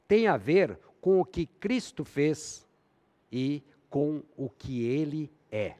[0.07, 2.65] Tem a ver com o que Cristo fez
[3.31, 5.75] e com o que ele é.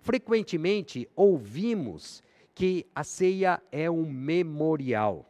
[0.00, 2.22] Frequentemente ouvimos
[2.54, 5.28] que a ceia é um memorial.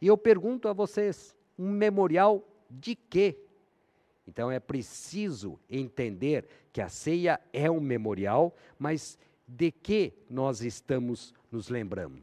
[0.00, 3.38] E eu pergunto a vocês: um memorial de quê?
[4.26, 11.32] Então é preciso entender que a ceia é um memorial, mas de que nós estamos
[11.50, 12.22] nos lembrando?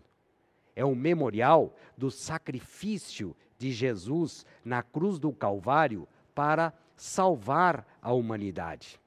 [0.76, 9.00] É um memorial do sacrifício de Jesus na cruz do Calvário para salvar a humanidade.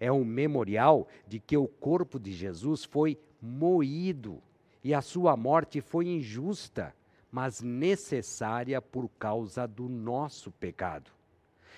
[0.00, 4.42] É um memorial de que o corpo de Jesus foi moído
[4.82, 6.94] e a sua morte foi injusta,
[7.30, 11.10] mas necessária por causa do nosso pecado.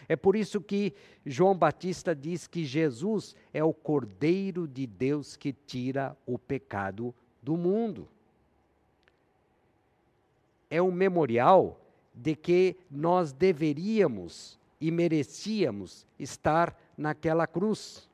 [0.09, 0.95] É por isso que
[1.25, 7.57] João Batista diz que Jesus é o Cordeiro de Deus que tira o pecado do
[7.57, 8.09] mundo.
[10.71, 11.81] É um memorial
[12.15, 18.09] de que nós deveríamos e merecíamos estar naquela cruz.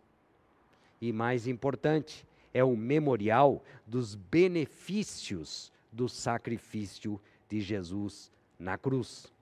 [1.01, 9.33] E mais importante, é o memorial dos benefícios do sacrifício de Jesus na cruz.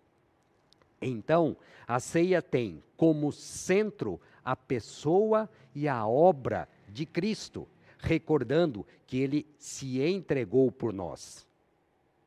[1.00, 7.66] Então, a ceia tem como centro a pessoa e a obra de Cristo,
[7.98, 11.46] recordando que ele se entregou por nós.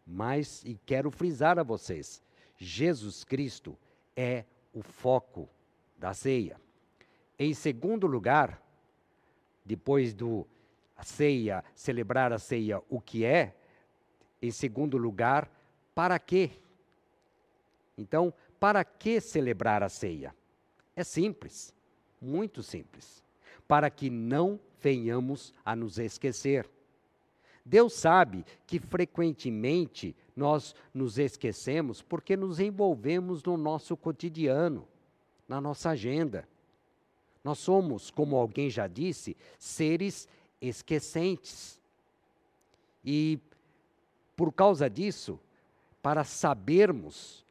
[0.06, 2.22] Mas, e quero frisar a vocês,
[2.58, 3.78] Jesus Cristo
[4.16, 5.50] é o foco
[5.98, 6.60] da ceia.
[7.38, 8.62] Em segundo lugar,
[9.66, 10.48] depois do
[10.96, 13.56] a ceia, celebrar a ceia, o que é?
[14.42, 15.50] Em segundo lugar,
[15.96, 16.52] para quê?
[17.98, 18.34] Então,
[18.64, 20.34] para que celebrar a ceia?
[20.96, 21.74] É simples,
[22.22, 23.22] muito simples.
[23.68, 26.70] Para que não venhamos a nos esquecer.
[27.66, 34.88] Deus sabe que frequentemente nós nos esquecemos porque nos envolvemos no nosso cotidiano,
[35.46, 36.48] na nossa agenda.
[37.44, 40.26] Nós somos, como alguém já disse, seres
[40.62, 41.78] esquecentes.
[43.04, 43.38] E
[44.38, 45.38] por causa disso,
[46.02, 47.43] para sabermos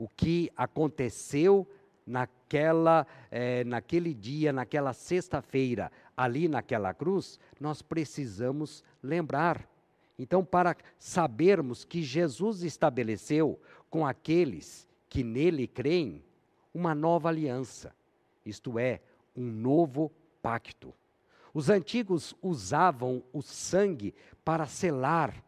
[0.00, 1.68] o que aconteceu
[2.06, 9.68] naquela, eh, naquele dia, naquela sexta-feira, ali naquela cruz, nós precisamos lembrar.
[10.18, 16.24] Então, para sabermos que Jesus estabeleceu com aqueles que nele creem
[16.72, 17.94] uma nova aliança,
[18.42, 19.02] isto é,
[19.36, 20.94] um novo pacto.
[21.52, 25.44] Os antigos usavam o sangue para selar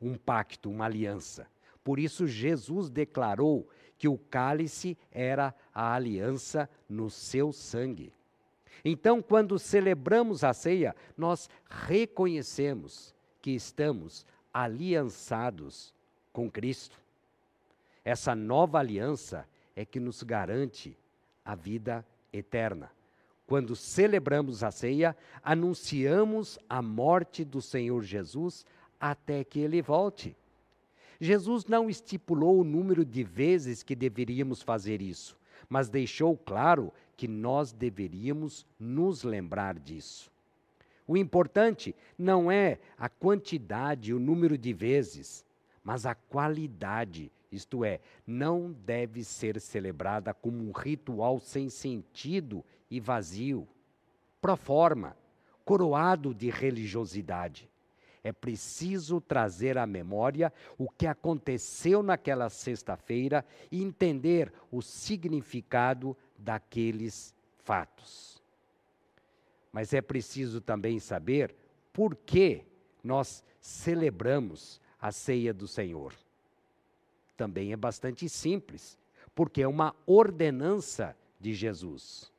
[0.00, 1.48] um pacto, uma aliança.
[1.82, 3.68] Por isso, Jesus declarou
[3.98, 8.12] que o cálice era a aliança no seu sangue.
[8.84, 14.24] Então, quando celebramos a ceia, nós reconhecemos que estamos
[14.54, 15.92] aliançados
[16.32, 16.98] com Cristo.
[18.04, 20.96] Essa nova aliança é que nos garante
[21.44, 22.90] a vida eterna.
[23.46, 28.64] Quando celebramos a ceia, anunciamos a morte do Senhor Jesus
[29.00, 30.36] até que ele volte.
[31.20, 35.36] Jesus não estipulou o número de vezes que deveríamos fazer isso,
[35.68, 40.30] mas deixou claro que nós deveríamos nos lembrar disso.
[41.06, 45.44] O importante não é a quantidade, o número de vezes,
[45.82, 53.00] mas a qualidade, isto é, não deve ser celebrada como um ritual sem sentido e
[53.00, 53.66] vazio,
[54.40, 55.16] pro forma,
[55.64, 57.67] coroado de religiosidade.
[58.28, 67.34] É preciso trazer à memória o que aconteceu naquela sexta-feira e entender o significado daqueles
[67.64, 68.42] fatos.
[69.72, 71.54] Mas é preciso também saber
[71.90, 72.64] por que
[73.02, 76.12] nós celebramos a ceia do Senhor.
[77.34, 78.98] Também é bastante simples,
[79.34, 82.30] porque é uma ordenança de Jesus.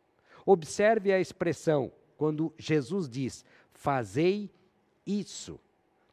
[0.46, 4.52] Observe a expressão quando Jesus diz: Fazei
[5.04, 5.60] isso.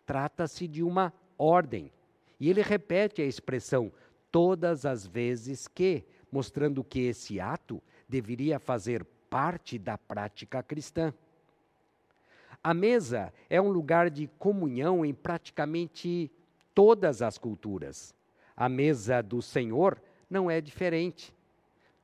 [0.06, 1.92] Trata-se de uma ordem.
[2.40, 3.92] E ele repete a expressão
[4.30, 11.12] todas as vezes que, mostrando que esse ato deveria fazer parte da prática cristã.
[12.62, 16.30] A mesa é um lugar de comunhão em praticamente
[16.74, 18.14] todas as culturas.
[18.56, 21.32] A mesa do Senhor não é diferente.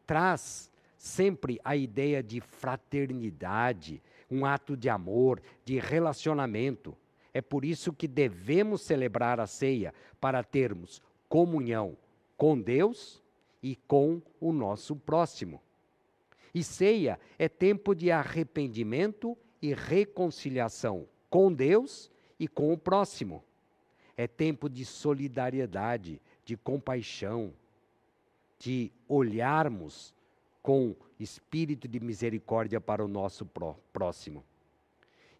[0.07, 4.01] Traz sempre a ideia de fraternidade,
[4.31, 6.97] um ato de amor, de relacionamento.
[7.35, 11.97] É por isso que devemos celebrar a ceia, para termos comunhão
[12.37, 13.23] com Deus
[13.63, 15.61] e com o nosso próximo.
[16.55, 23.43] E ceia é tempo de arrependimento e reconciliação com Deus e com o próximo.
[24.17, 27.55] É tempo de solidariedade, de compaixão,
[28.59, 30.15] de olharmos
[30.63, 34.45] com espírito de misericórdia para o nosso pró próximo.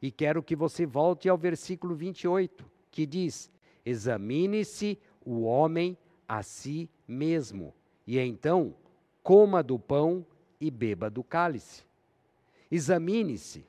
[0.03, 3.49] E quero que você volte ao versículo 28, que diz:
[3.87, 5.97] Examine-se o homem
[6.29, 7.73] a si mesmo,
[8.05, 8.75] e então
[9.23, 10.27] coma do pão
[10.61, 11.85] e beba do cálice.
[12.69, 13.65] Examine-se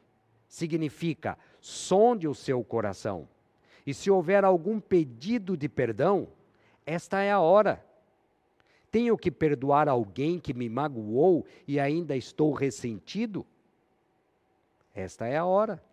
[0.47, 3.27] significa sonde o seu coração.
[3.85, 6.27] E se houver algum pedido de perdão,
[6.85, 7.83] esta é a hora.
[8.91, 13.45] Tenho que perdoar alguém que me magoou e ainda estou ressentido?
[14.93, 15.83] Esta é a hora.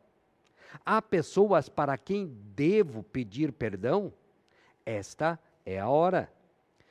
[0.84, 4.12] Há pessoas para quem devo pedir perdão?
[4.84, 6.32] Esta é a hora.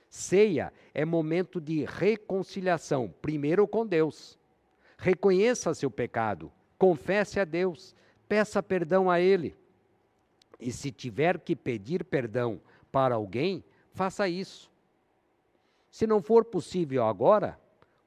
[0.10, 4.38] Ceia é momento de reconciliação, primeiro com Deus.
[4.98, 7.96] Reconheça seu pecado, confesse a Deus,
[8.28, 9.56] peça perdão a Ele.
[10.60, 12.60] E se tiver que pedir perdão
[12.92, 13.64] para alguém,
[13.94, 14.70] faça isso.
[15.92, 17.60] Se não for possível agora,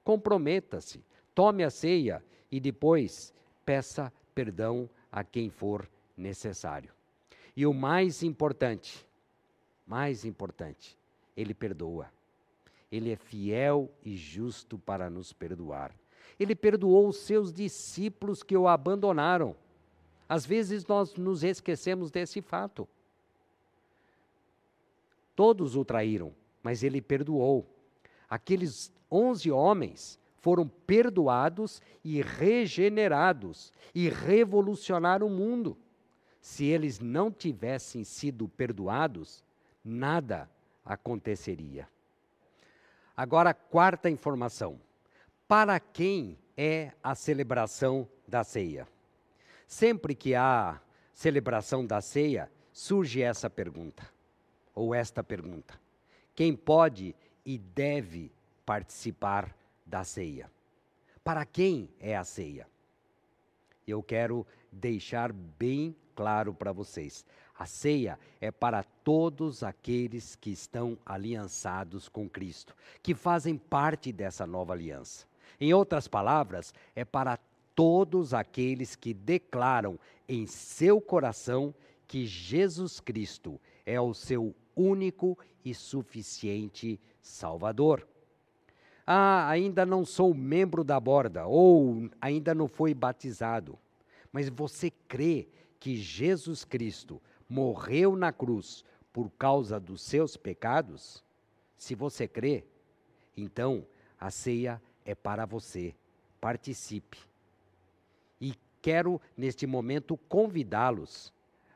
[0.04, 1.04] comprometa-se,
[1.34, 3.32] tome a ceia e depois
[3.64, 5.86] peça perdão a quem for
[6.16, 6.90] necessário.
[7.54, 9.06] E o mais importante,
[9.86, 10.98] mais importante,
[11.36, 12.10] ele perdoa.
[12.90, 15.94] Ele é fiel e justo para nos perdoar.
[16.40, 19.54] Ele perdoou os seus discípulos que o abandonaram.
[20.28, 22.88] Às vezes nós nos esquecemos desse fato.
[25.36, 27.66] Todos o traíram, mas ele perdoou.
[28.28, 35.78] Aqueles onze homens foram perdoados e regenerados e revolucionaram o mundo.
[36.40, 39.44] Se eles não tivessem sido perdoados,
[39.84, 40.50] nada
[40.84, 41.88] aconteceria.
[43.16, 44.80] Agora, a quarta informação.
[45.46, 48.88] Para quem é a celebração da ceia?
[49.68, 50.80] Sempre que há
[51.14, 54.02] celebração da ceia, surge essa pergunta,
[54.74, 55.78] ou esta pergunta:
[56.34, 57.14] quem pode
[57.46, 58.32] e deve
[58.66, 59.54] participar
[59.92, 60.50] da ceia?
[61.22, 62.66] Para quem é a ceia?
[63.86, 67.26] Eu quero deixar bem claro para vocês.
[67.58, 74.46] A ceia é para todos aqueles que estão aliançados com Cristo, que fazem parte dessa
[74.46, 75.26] nova aliança.
[75.60, 77.38] Em outras palavras, é para
[77.74, 81.74] todos aqueles que declaram em seu coração
[82.08, 88.06] que Jesus Cristo é o seu único e suficiente Salvador.
[89.14, 93.78] Ah, ainda não sou membro da borda ou ainda não foi batizado,
[94.32, 95.46] mas você crê
[95.78, 98.82] que Jesus Cristo morreu na cruz
[99.12, 101.22] por causa dos seus pecados?
[101.76, 102.64] Se você crê,
[103.36, 103.84] então
[104.18, 105.94] a ceia é para você.
[106.40, 107.18] Participe.
[108.40, 111.30] E quero, neste momento, convidá-los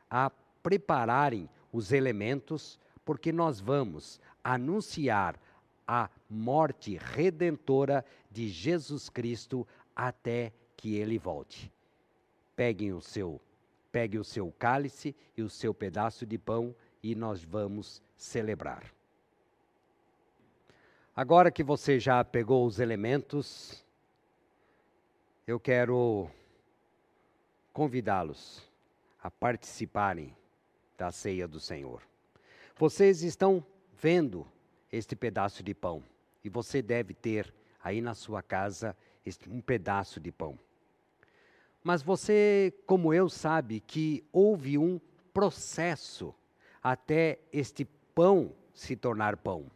[0.08, 0.30] a
[0.62, 5.38] prepararem os elementos, porque nós vamos anunciar
[5.86, 11.72] a morte redentora de Jesus Cristo até que ele volte.
[12.54, 13.40] Peguem o seu,
[13.92, 18.92] pegue o seu cálice e o seu pedaço de pão e nós vamos celebrar.
[21.14, 23.84] Agora que você já pegou os elementos,
[25.46, 26.28] eu quero
[27.72, 28.62] convidá-los
[29.22, 30.36] a participarem
[30.98, 32.02] da ceia do Senhor.
[32.76, 33.64] Vocês estão
[33.94, 34.46] vendo
[34.96, 36.02] este pedaço de pão
[36.42, 38.96] e você deve ter aí na sua casa
[39.48, 40.58] um pedaço de pão.
[41.82, 45.00] Mas você, como eu, sabe que houve um
[45.32, 46.34] processo
[46.82, 47.84] até este
[48.14, 49.66] pão se tornar pão.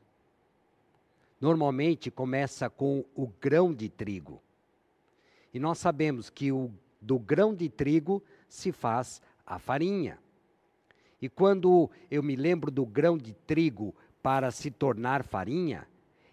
[1.41, 4.41] Normalmente começa com o grão de trigo.
[5.53, 10.19] E nós sabemos que o, do grão de trigo se faz a farinha.
[11.21, 15.87] E quando eu me lembro do grão de trigo para se tornar farinha,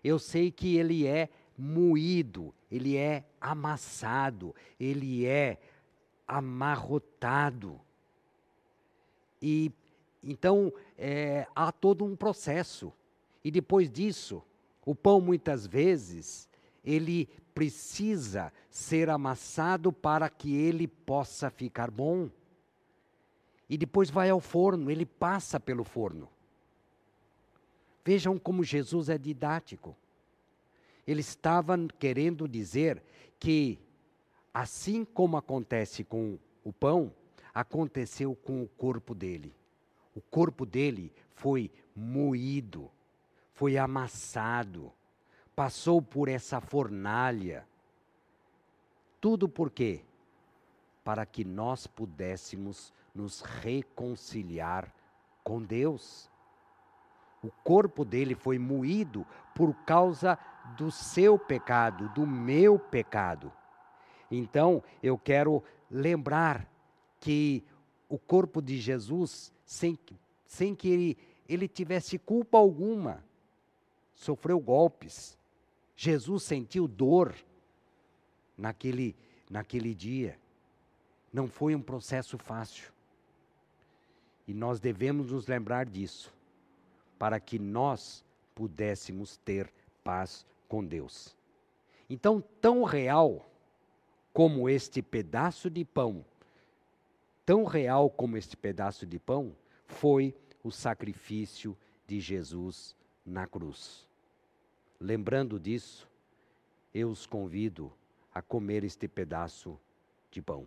[0.03, 5.57] eu sei que ele é moído, ele é amassado, ele é
[6.27, 7.79] amarrotado.
[9.41, 9.71] E
[10.23, 12.91] então é, há todo um processo.
[13.43, 14.43] E depois disso,
[14.85, 16.49] o pão muitas vezes
[16.83, 22.29] ele precisa ser amassado para que ele possa ficar bom.
[23.69, 26.29] E depois vai ao forno, ele passa pelo forno.
[28.07, 29.93] Vejam como Jesus é didático.
[31.05, 33.03] Ele estava querendo dizer
[33.37, 33.77] que,
[34.53, 37.13] assim como acontece com o pão,
[37.53, 39.53] aconteceu com o corpo dele.
[40.15, 42.89] O corpo dele foi moído,
[43.51, 44.89] foi amassado,
[45.53, 47.67] passou por essa fornalha.
[49.19, 49.99] Tudo por quê?
[51.03, 54.95] Para que nós pudéssemos nos reconciliar
[55.43, 56.31] com Deus.
[57.47, 59.25] O corpo dele foi moído
[59.55, 60.37] por causa
[60.75, 63.53] do seu pecado, do meu pecado.
[64.29, 66.69] Então, eu quero lembrar
[67.21, 67.63] que
[68.09, 69.97] o corpo de Jesus, sem,
[70.45, 71.17] sem que ele,
[71.47, 73.23] ele tivesse culpa alguma,
[74.13, 75.37] sofreu golpes.
[75.95, 77.33] Jesus sentiu dor
[78.57, 79.15] naquele,
[79.49, 80.37] naquele dia.
[81.31, 82.91] Não foi um processo fácil.
[84.45, 86.33] E nós devemos nos lembrar disso,
[87.17, 89.71] para que nós pudéssemos ter
[90.03, 91.35] paz com Deus.
[92.09, 93.45] Então, tão real
[94.33, 96.23] como este pedaço de pão,
[97.45, 99.55] tão real como este pedaço de pão,
[99.85, 102.95] foi o sacrifício de Jesus
[103.25, 104.07] na cruz.
[104.99, 106.09] Lembrando disso,
[106.93, 107.91] eu os convido
[108.33, 109.79] a comer este pedaço
[110.31, 110.65] de pão.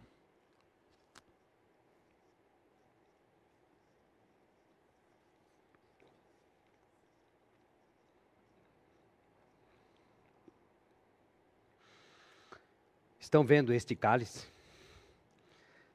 [13.30, 14.44] Estão vendo este cálice?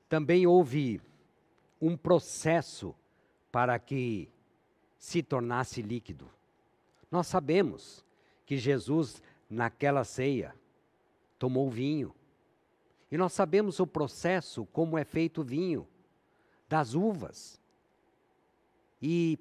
[0.07, 1.01] Também houve
[1.81, 2.95] um processo
[3.51, 4.29] para que
[4.97, 6.31] se tornasse líquido.
[7.11, 8.05] Nós sabemos
[8.45, 10.55] que Jesus, naquela ceia,
[11.38, 12.15] tomou vinho.
[13.11, 15.86] E nós sabemos o processo, como é feito o vinho,
[16.69, 17.59] das uvas.
[19.01, 19.38] E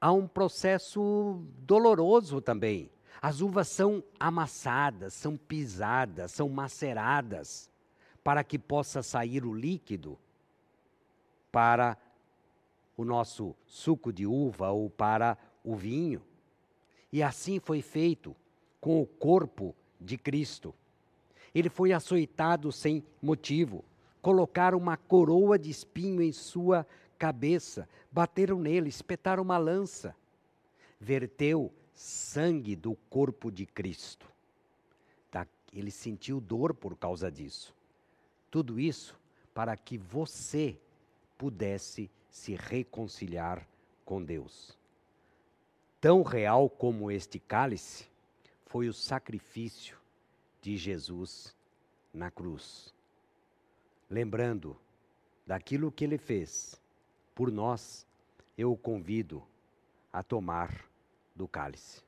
[0.00, 2.90] há um processo doloroso também.
[3.20, 7.70] As uvas são amassadas, são pisadas, são maceradas,
[8.24, 10.18] para que possa sair o líquido
[11.50, 11.96] para
[12.96, 16.22] o nosso suco de uva ou para o vinho.
[17.12, 18.34] E assim foi feito
[18.80, 20.74] com o corpo de Cristo.
[21.54, 23.84] Ele foi açoitado sem motivo.
[24.20, 26.86] Colocaram uma coroa de espinho em sua
[27.18, 30.16] cabeça, bateram nele, espetaram uma lança.
[30.98, 34.30] Verteu sangue do corpo de Cristo.
[35.30, 35.46] Tá?
[35.72, 37.74] Ele sentiu dor por causa disso.
[38.50, 39.18] Tudo isso
[39.54, 40.78] para que você
[41.36, 43.66] pudesse se reconciliar
[44.04, 44.78] com Deus.
[46.00, 48.08] Tão real como este cálice
[48.66, 49.96] foi o sacrifício
[50.60, 51.54] de Jesus
[52.12, 52.94] na cruz.
[54.08, 54.76] Lembrando
[55.46, 56.80] daquilo que ele fez
[57.34, 58.06] por nós,
[58.56, 59.42] eu o convido
[60.12, 60.91] a tomar
[61.34, 62.02] do cálice.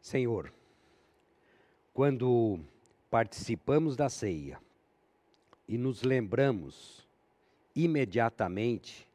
[0.00, 0.52] Senhor,
[1.92, 2.60] quando
[3.10, 4.60] participamos da ceia
[5.66, 7.04] e nos lembramos
[7.74, 9.08] imediatamente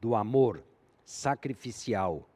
[0.00, 0.62] do amor
[1.04, 2.28] sacrificial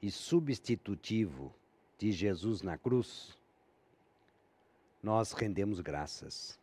[0.00, 1.52] e substitutivo
[1.98, 3.39] de Jesus na cruz,
[5.02, 6.58] nós rendemos graças.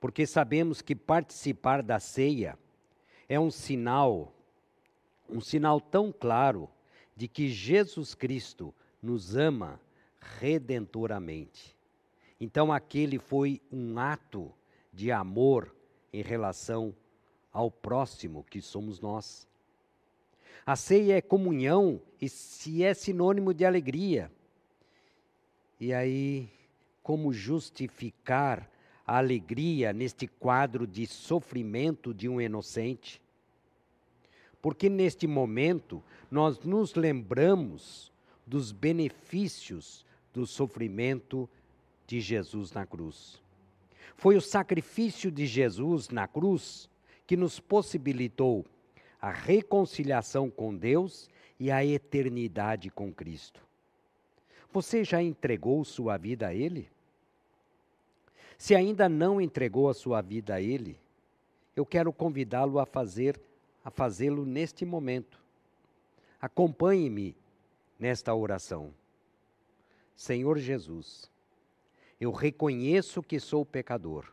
[0.00, 2.58] Porque sabemos que participar da ceia
[3.28, 4.32] é um sinal,
[5.28, 6.68] um sinal tão claro
[7.14, 9.80] de que Jesus Cristo nos ama
[10.20, 11.76] redentoramente.
[12.40, 14.52] Então, aquele foi um ato
[14.92, 15.74] de amor
[16.12, 16.94] em relação
[17.52, 19.46] ao próximo que somos nós.
[20.64, 24.30] A ceia é comunhão e se é sinônimo de alegria.
[25.78, 26.48] E aí,
[27.02, 28.70] como justificar
[29.06, 33.20] a alegria neste quadro de sofrimento de um inocente?
[34.62, 38.12] Porque neste momento nós nos lembramos
[38.46, 41.48] dos benefícios do sofrimento
[42.06, 43.40] de Jesus na cruz.
[44.16, 46.90] Foi o sacrifício de Jesus na cruz
[47.26, 48.66] que nos possibilitou
[49.20, 51.28] a reconciliação com Deus
[51.58, 53.69] e a eternidade com Cristo.
[54.72, 56.88] Você já entregou sua vida a Ele?
[58.56, 60.98] Se ainda não entregou a sua vida a Ele,
[61.74, 63.40] eu quero convidá-lo a fazer
[63.84, 65.40] a fazê-lo neste momento.
[66.40, 67.36] Acompanhe-me
[67.98, 68.94] nesta oração.
[70.14, 71.30] Senhor Jesus,
[72.20, 74.30] eu reconheço que sou pecador.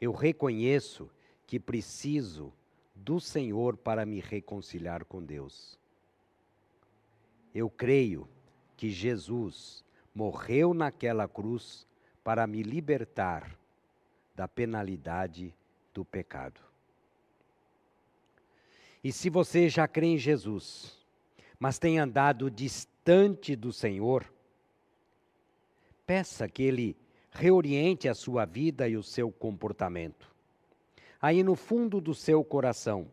[0.00, 1.10] Eu reconheço
[1.46, 2.52] que preciso
[2.94, 5.78] do Senhor para me reconciliar com Deus.
[7.54, 8.28] Eu creio
[8.76, 11.86] que Jesus morreu naquela cruz
[12.22, 13.58] para me libertar
[14.34, 15.54] da penalidade
[15.94, 16.60] do pecado.
[19.02, 20.98] E se você já crê em Jesus,
[21.58, 24.30] mas tem andado distante do Senhor,
[26.04, 26.96] peça que Ele
[27.30, 30.34] reoriente a sua vida e o seu comportamento.
[31.20, 33.10] Aí no fundo do seu coração,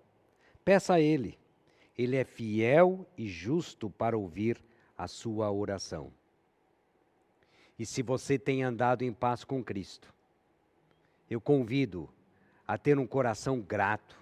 [0.65, 1.37] peça a Ele.
[1.97, 4.63] Ele é fiel e justo para ouvir
[4.97, 6.11] a sua oração.
[7.77, 10.13] E se você tem andado em paz com Cristo,
[11.29, 12.09] eu convido
[12.67, 14.17] a ter um coração grato,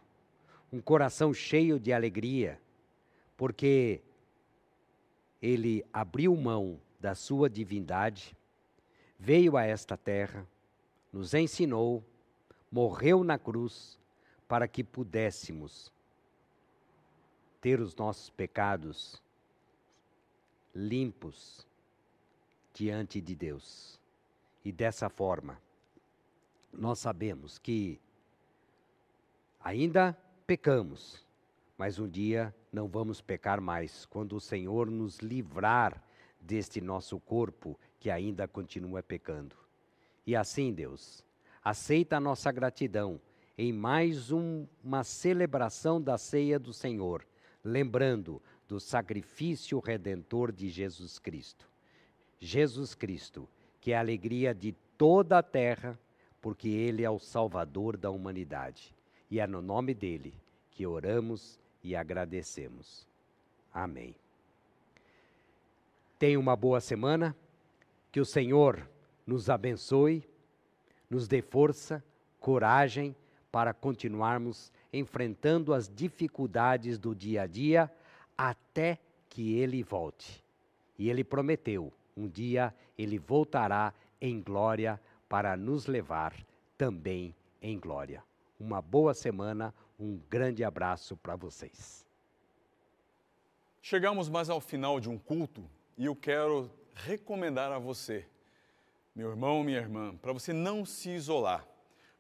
[0.72, 2.60] um coração cheio de alegria,
[3.36, 4.02] porque
[5.42, 8.36] ele abriu mão da sua divindade,
[9.20, 10.48] veio a esta terra,
[11.12, 12.04] nos ensinou,
[12.72, 14.00] morreu na cruz
[14.48, 15.92] para que pudéssemos
[17.60, 19.22] ter os nossos pecados
[20.74, 21.68] limpos
[22.74, 24.00] diante de Deus.
[24.64, 25.60] E dessa forma,
[26.72, 28.00] nós sabemos que
[29.60, 31.26] ainda pecamos,
[31.78, 36.02] mas um dia não vamos pecar mais quando o Senhor nos livrar
[36.40, 39.56] deste nosso corpo que ainda continua pecando.
[40.26, 41.24] E assim, Deus,
[41.64, 43.20] aceita a nossa gratidão
[43.58, 47.26] em mais um, uma celebração da ceia do Senhor,
[47.64, 48.42] lembrando
[48.72, 51.68] do sacrifício redentor de Jesus Cristo.
[52.40, 53.46] Jesus Cristo,
[53.82, 56.00] que é a alegria de toda a terra,
[56.42, 58.96] porque Ele é o Salvador da humanidade.
[59.30, 60.34] E é no nome dele
[60.72, 63.06] que oramos e agradecemos.
[63.74, 64.16] Amém.
[66.18, 67.36] Tenha uma boa semana,
[68.10, 68.90] que o Senhor
[69.28, 70.24] nos abençoe,
[71.10, 72.02] nos dê força,
[72.40, 73.14] coragem
[73.52, 77.92] para continuarmos enfrentando as dificuldades do dia a dia
[78.72, 78.98] até
[79.30, 80.44] que Ele volte.
[80.98, 86.34] E Ele prometeu: um dia Ele voltará em glória para nos levar
[86.78, 88.24] também em glória.
[88.60, 92.06] Uma boa semana, um grande abraço para vocês.
[93.82, 95.64] Chegamos mais ao final de um culto
[95.98, 98.26] e eu quero recomendar a você,
[99.16, 101.66] meu irmão, minha irmã, para você não se isolar,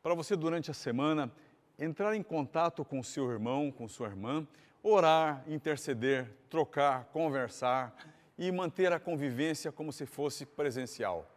[0.02, 1.32] para você durante a semana
[1.78, 4.48] entrar em contato com seu irmão, com sua irmã,
[4.84, 7.96] orar, interceder, trocar, conversar
[8.38, 11.30] e manter a convivência como se fosse presencial.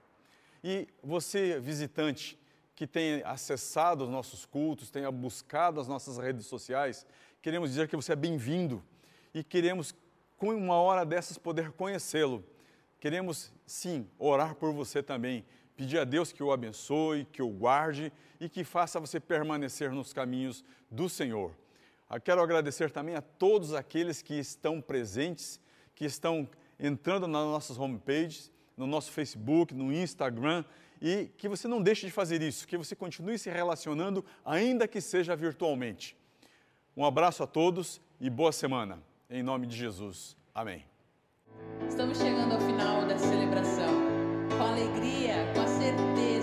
[0.63, 2.39] E você, visitante,
[2.75, 7.07] que tem acessado os nossos cultos, tenha buscado as nossas redes sociais,
[7.43, 8.83] queremos dizer que você é bem-vindo
[9.33, 9.95] e queremos,
[10.37, 12.45] com uma hora dessas, poder conhecê-lo.
[12.99, 15.45] Queremos, sim, orar por você também,
[15.77, 20.13] pedir a Deus que o abençoe, que o guarde e que faça você permanecer nos
[20.13, 21.55] caminhos do Senhor.
[22.15, 25.61] Eu quero agradecer também a todos aqueles que estão presentes,
[25.97, 30.65] que estão entrando nas nossas homepages, no nosso Facebook, no Instagram,
[31.03, 35.01] e que você não deixe de fazer isso, que você continue se relacionando, ainda que
[35.01, 36.17] seja virtualmente.
[36.97, 39.03] Um abraço a todos e boa semana.
[39.29, 40.37] Em nome de Jesus.
[40.55, 40.85] Amém.
[41.89, 43.93] Estamos chegando ao final dessa celebração.
[44.57, 46.34] Com alegria, com a certeza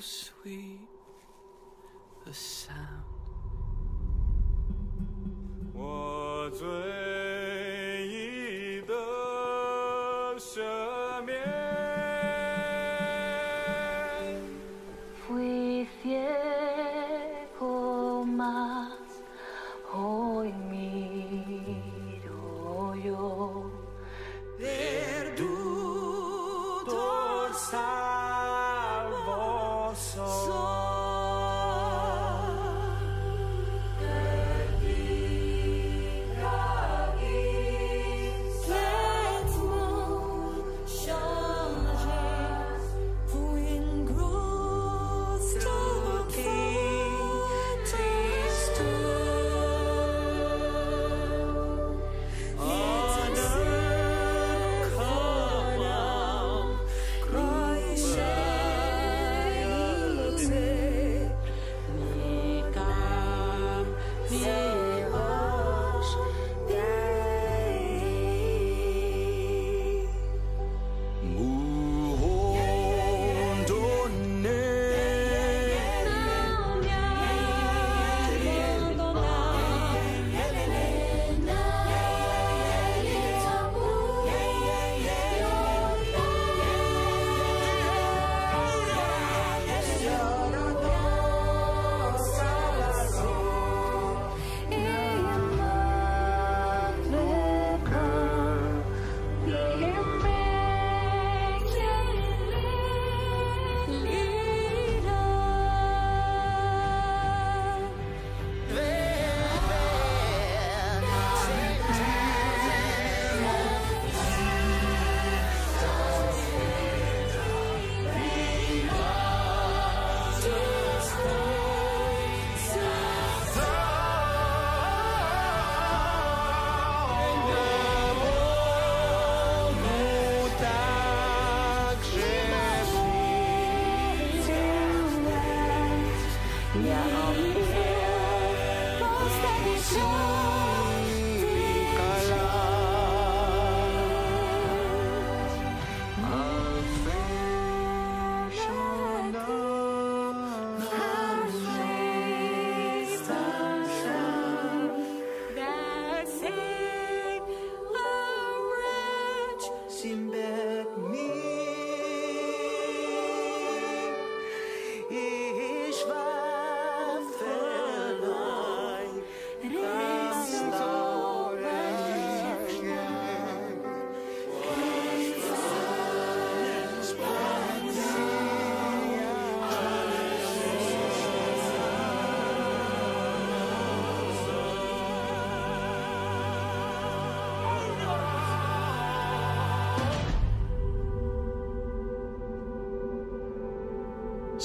[0.00, 0.80] sweet
[2.24, 2.99] the sound.
[29.94, 30.29] So.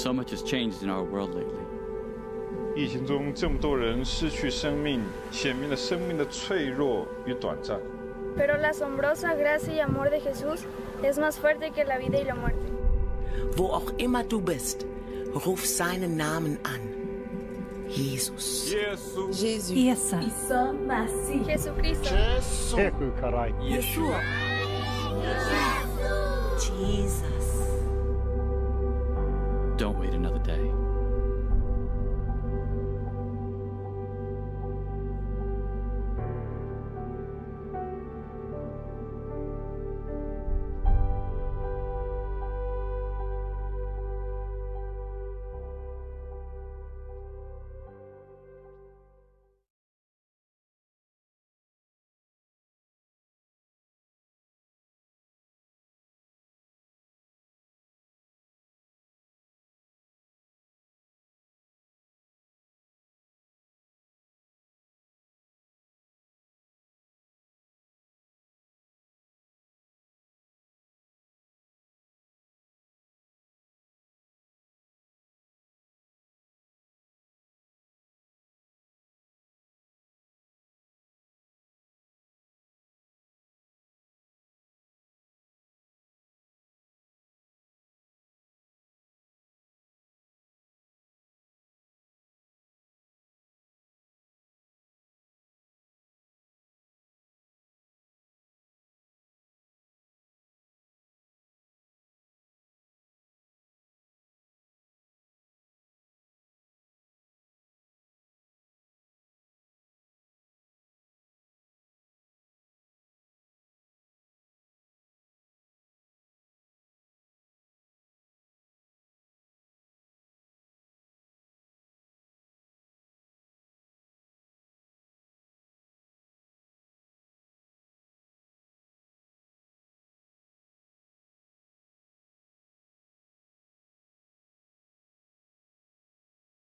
[0.05, 1.65] So much has changed in our world lately.
[2.77, 5.03] 疫情中这么多人失去生命，
[5.33, 7.81] 显明了生命的脆弱与短暂。
[8.37, 10.61] Pero la asombrosa gracia y amor de Jesús
[11.03, 12.61] es más fuerte que la vida y la muerte.
[13.57, 14.87] Wo auch immer du bist,
[15.35, 16.81] ruf seinen Namen an.
[17.89, 18.71] Jesus.
[18.71, 19.73] Jesus.
[19.73, 20.21] Isa.
[20.21, 21.45] Isa Masih.
[21.45, 22.15] Jesucristo.
[23.61, 24.21] Yeshua.
[26.61, 26.79] Jesus.
[26.79, 27.34] Don't wait another day.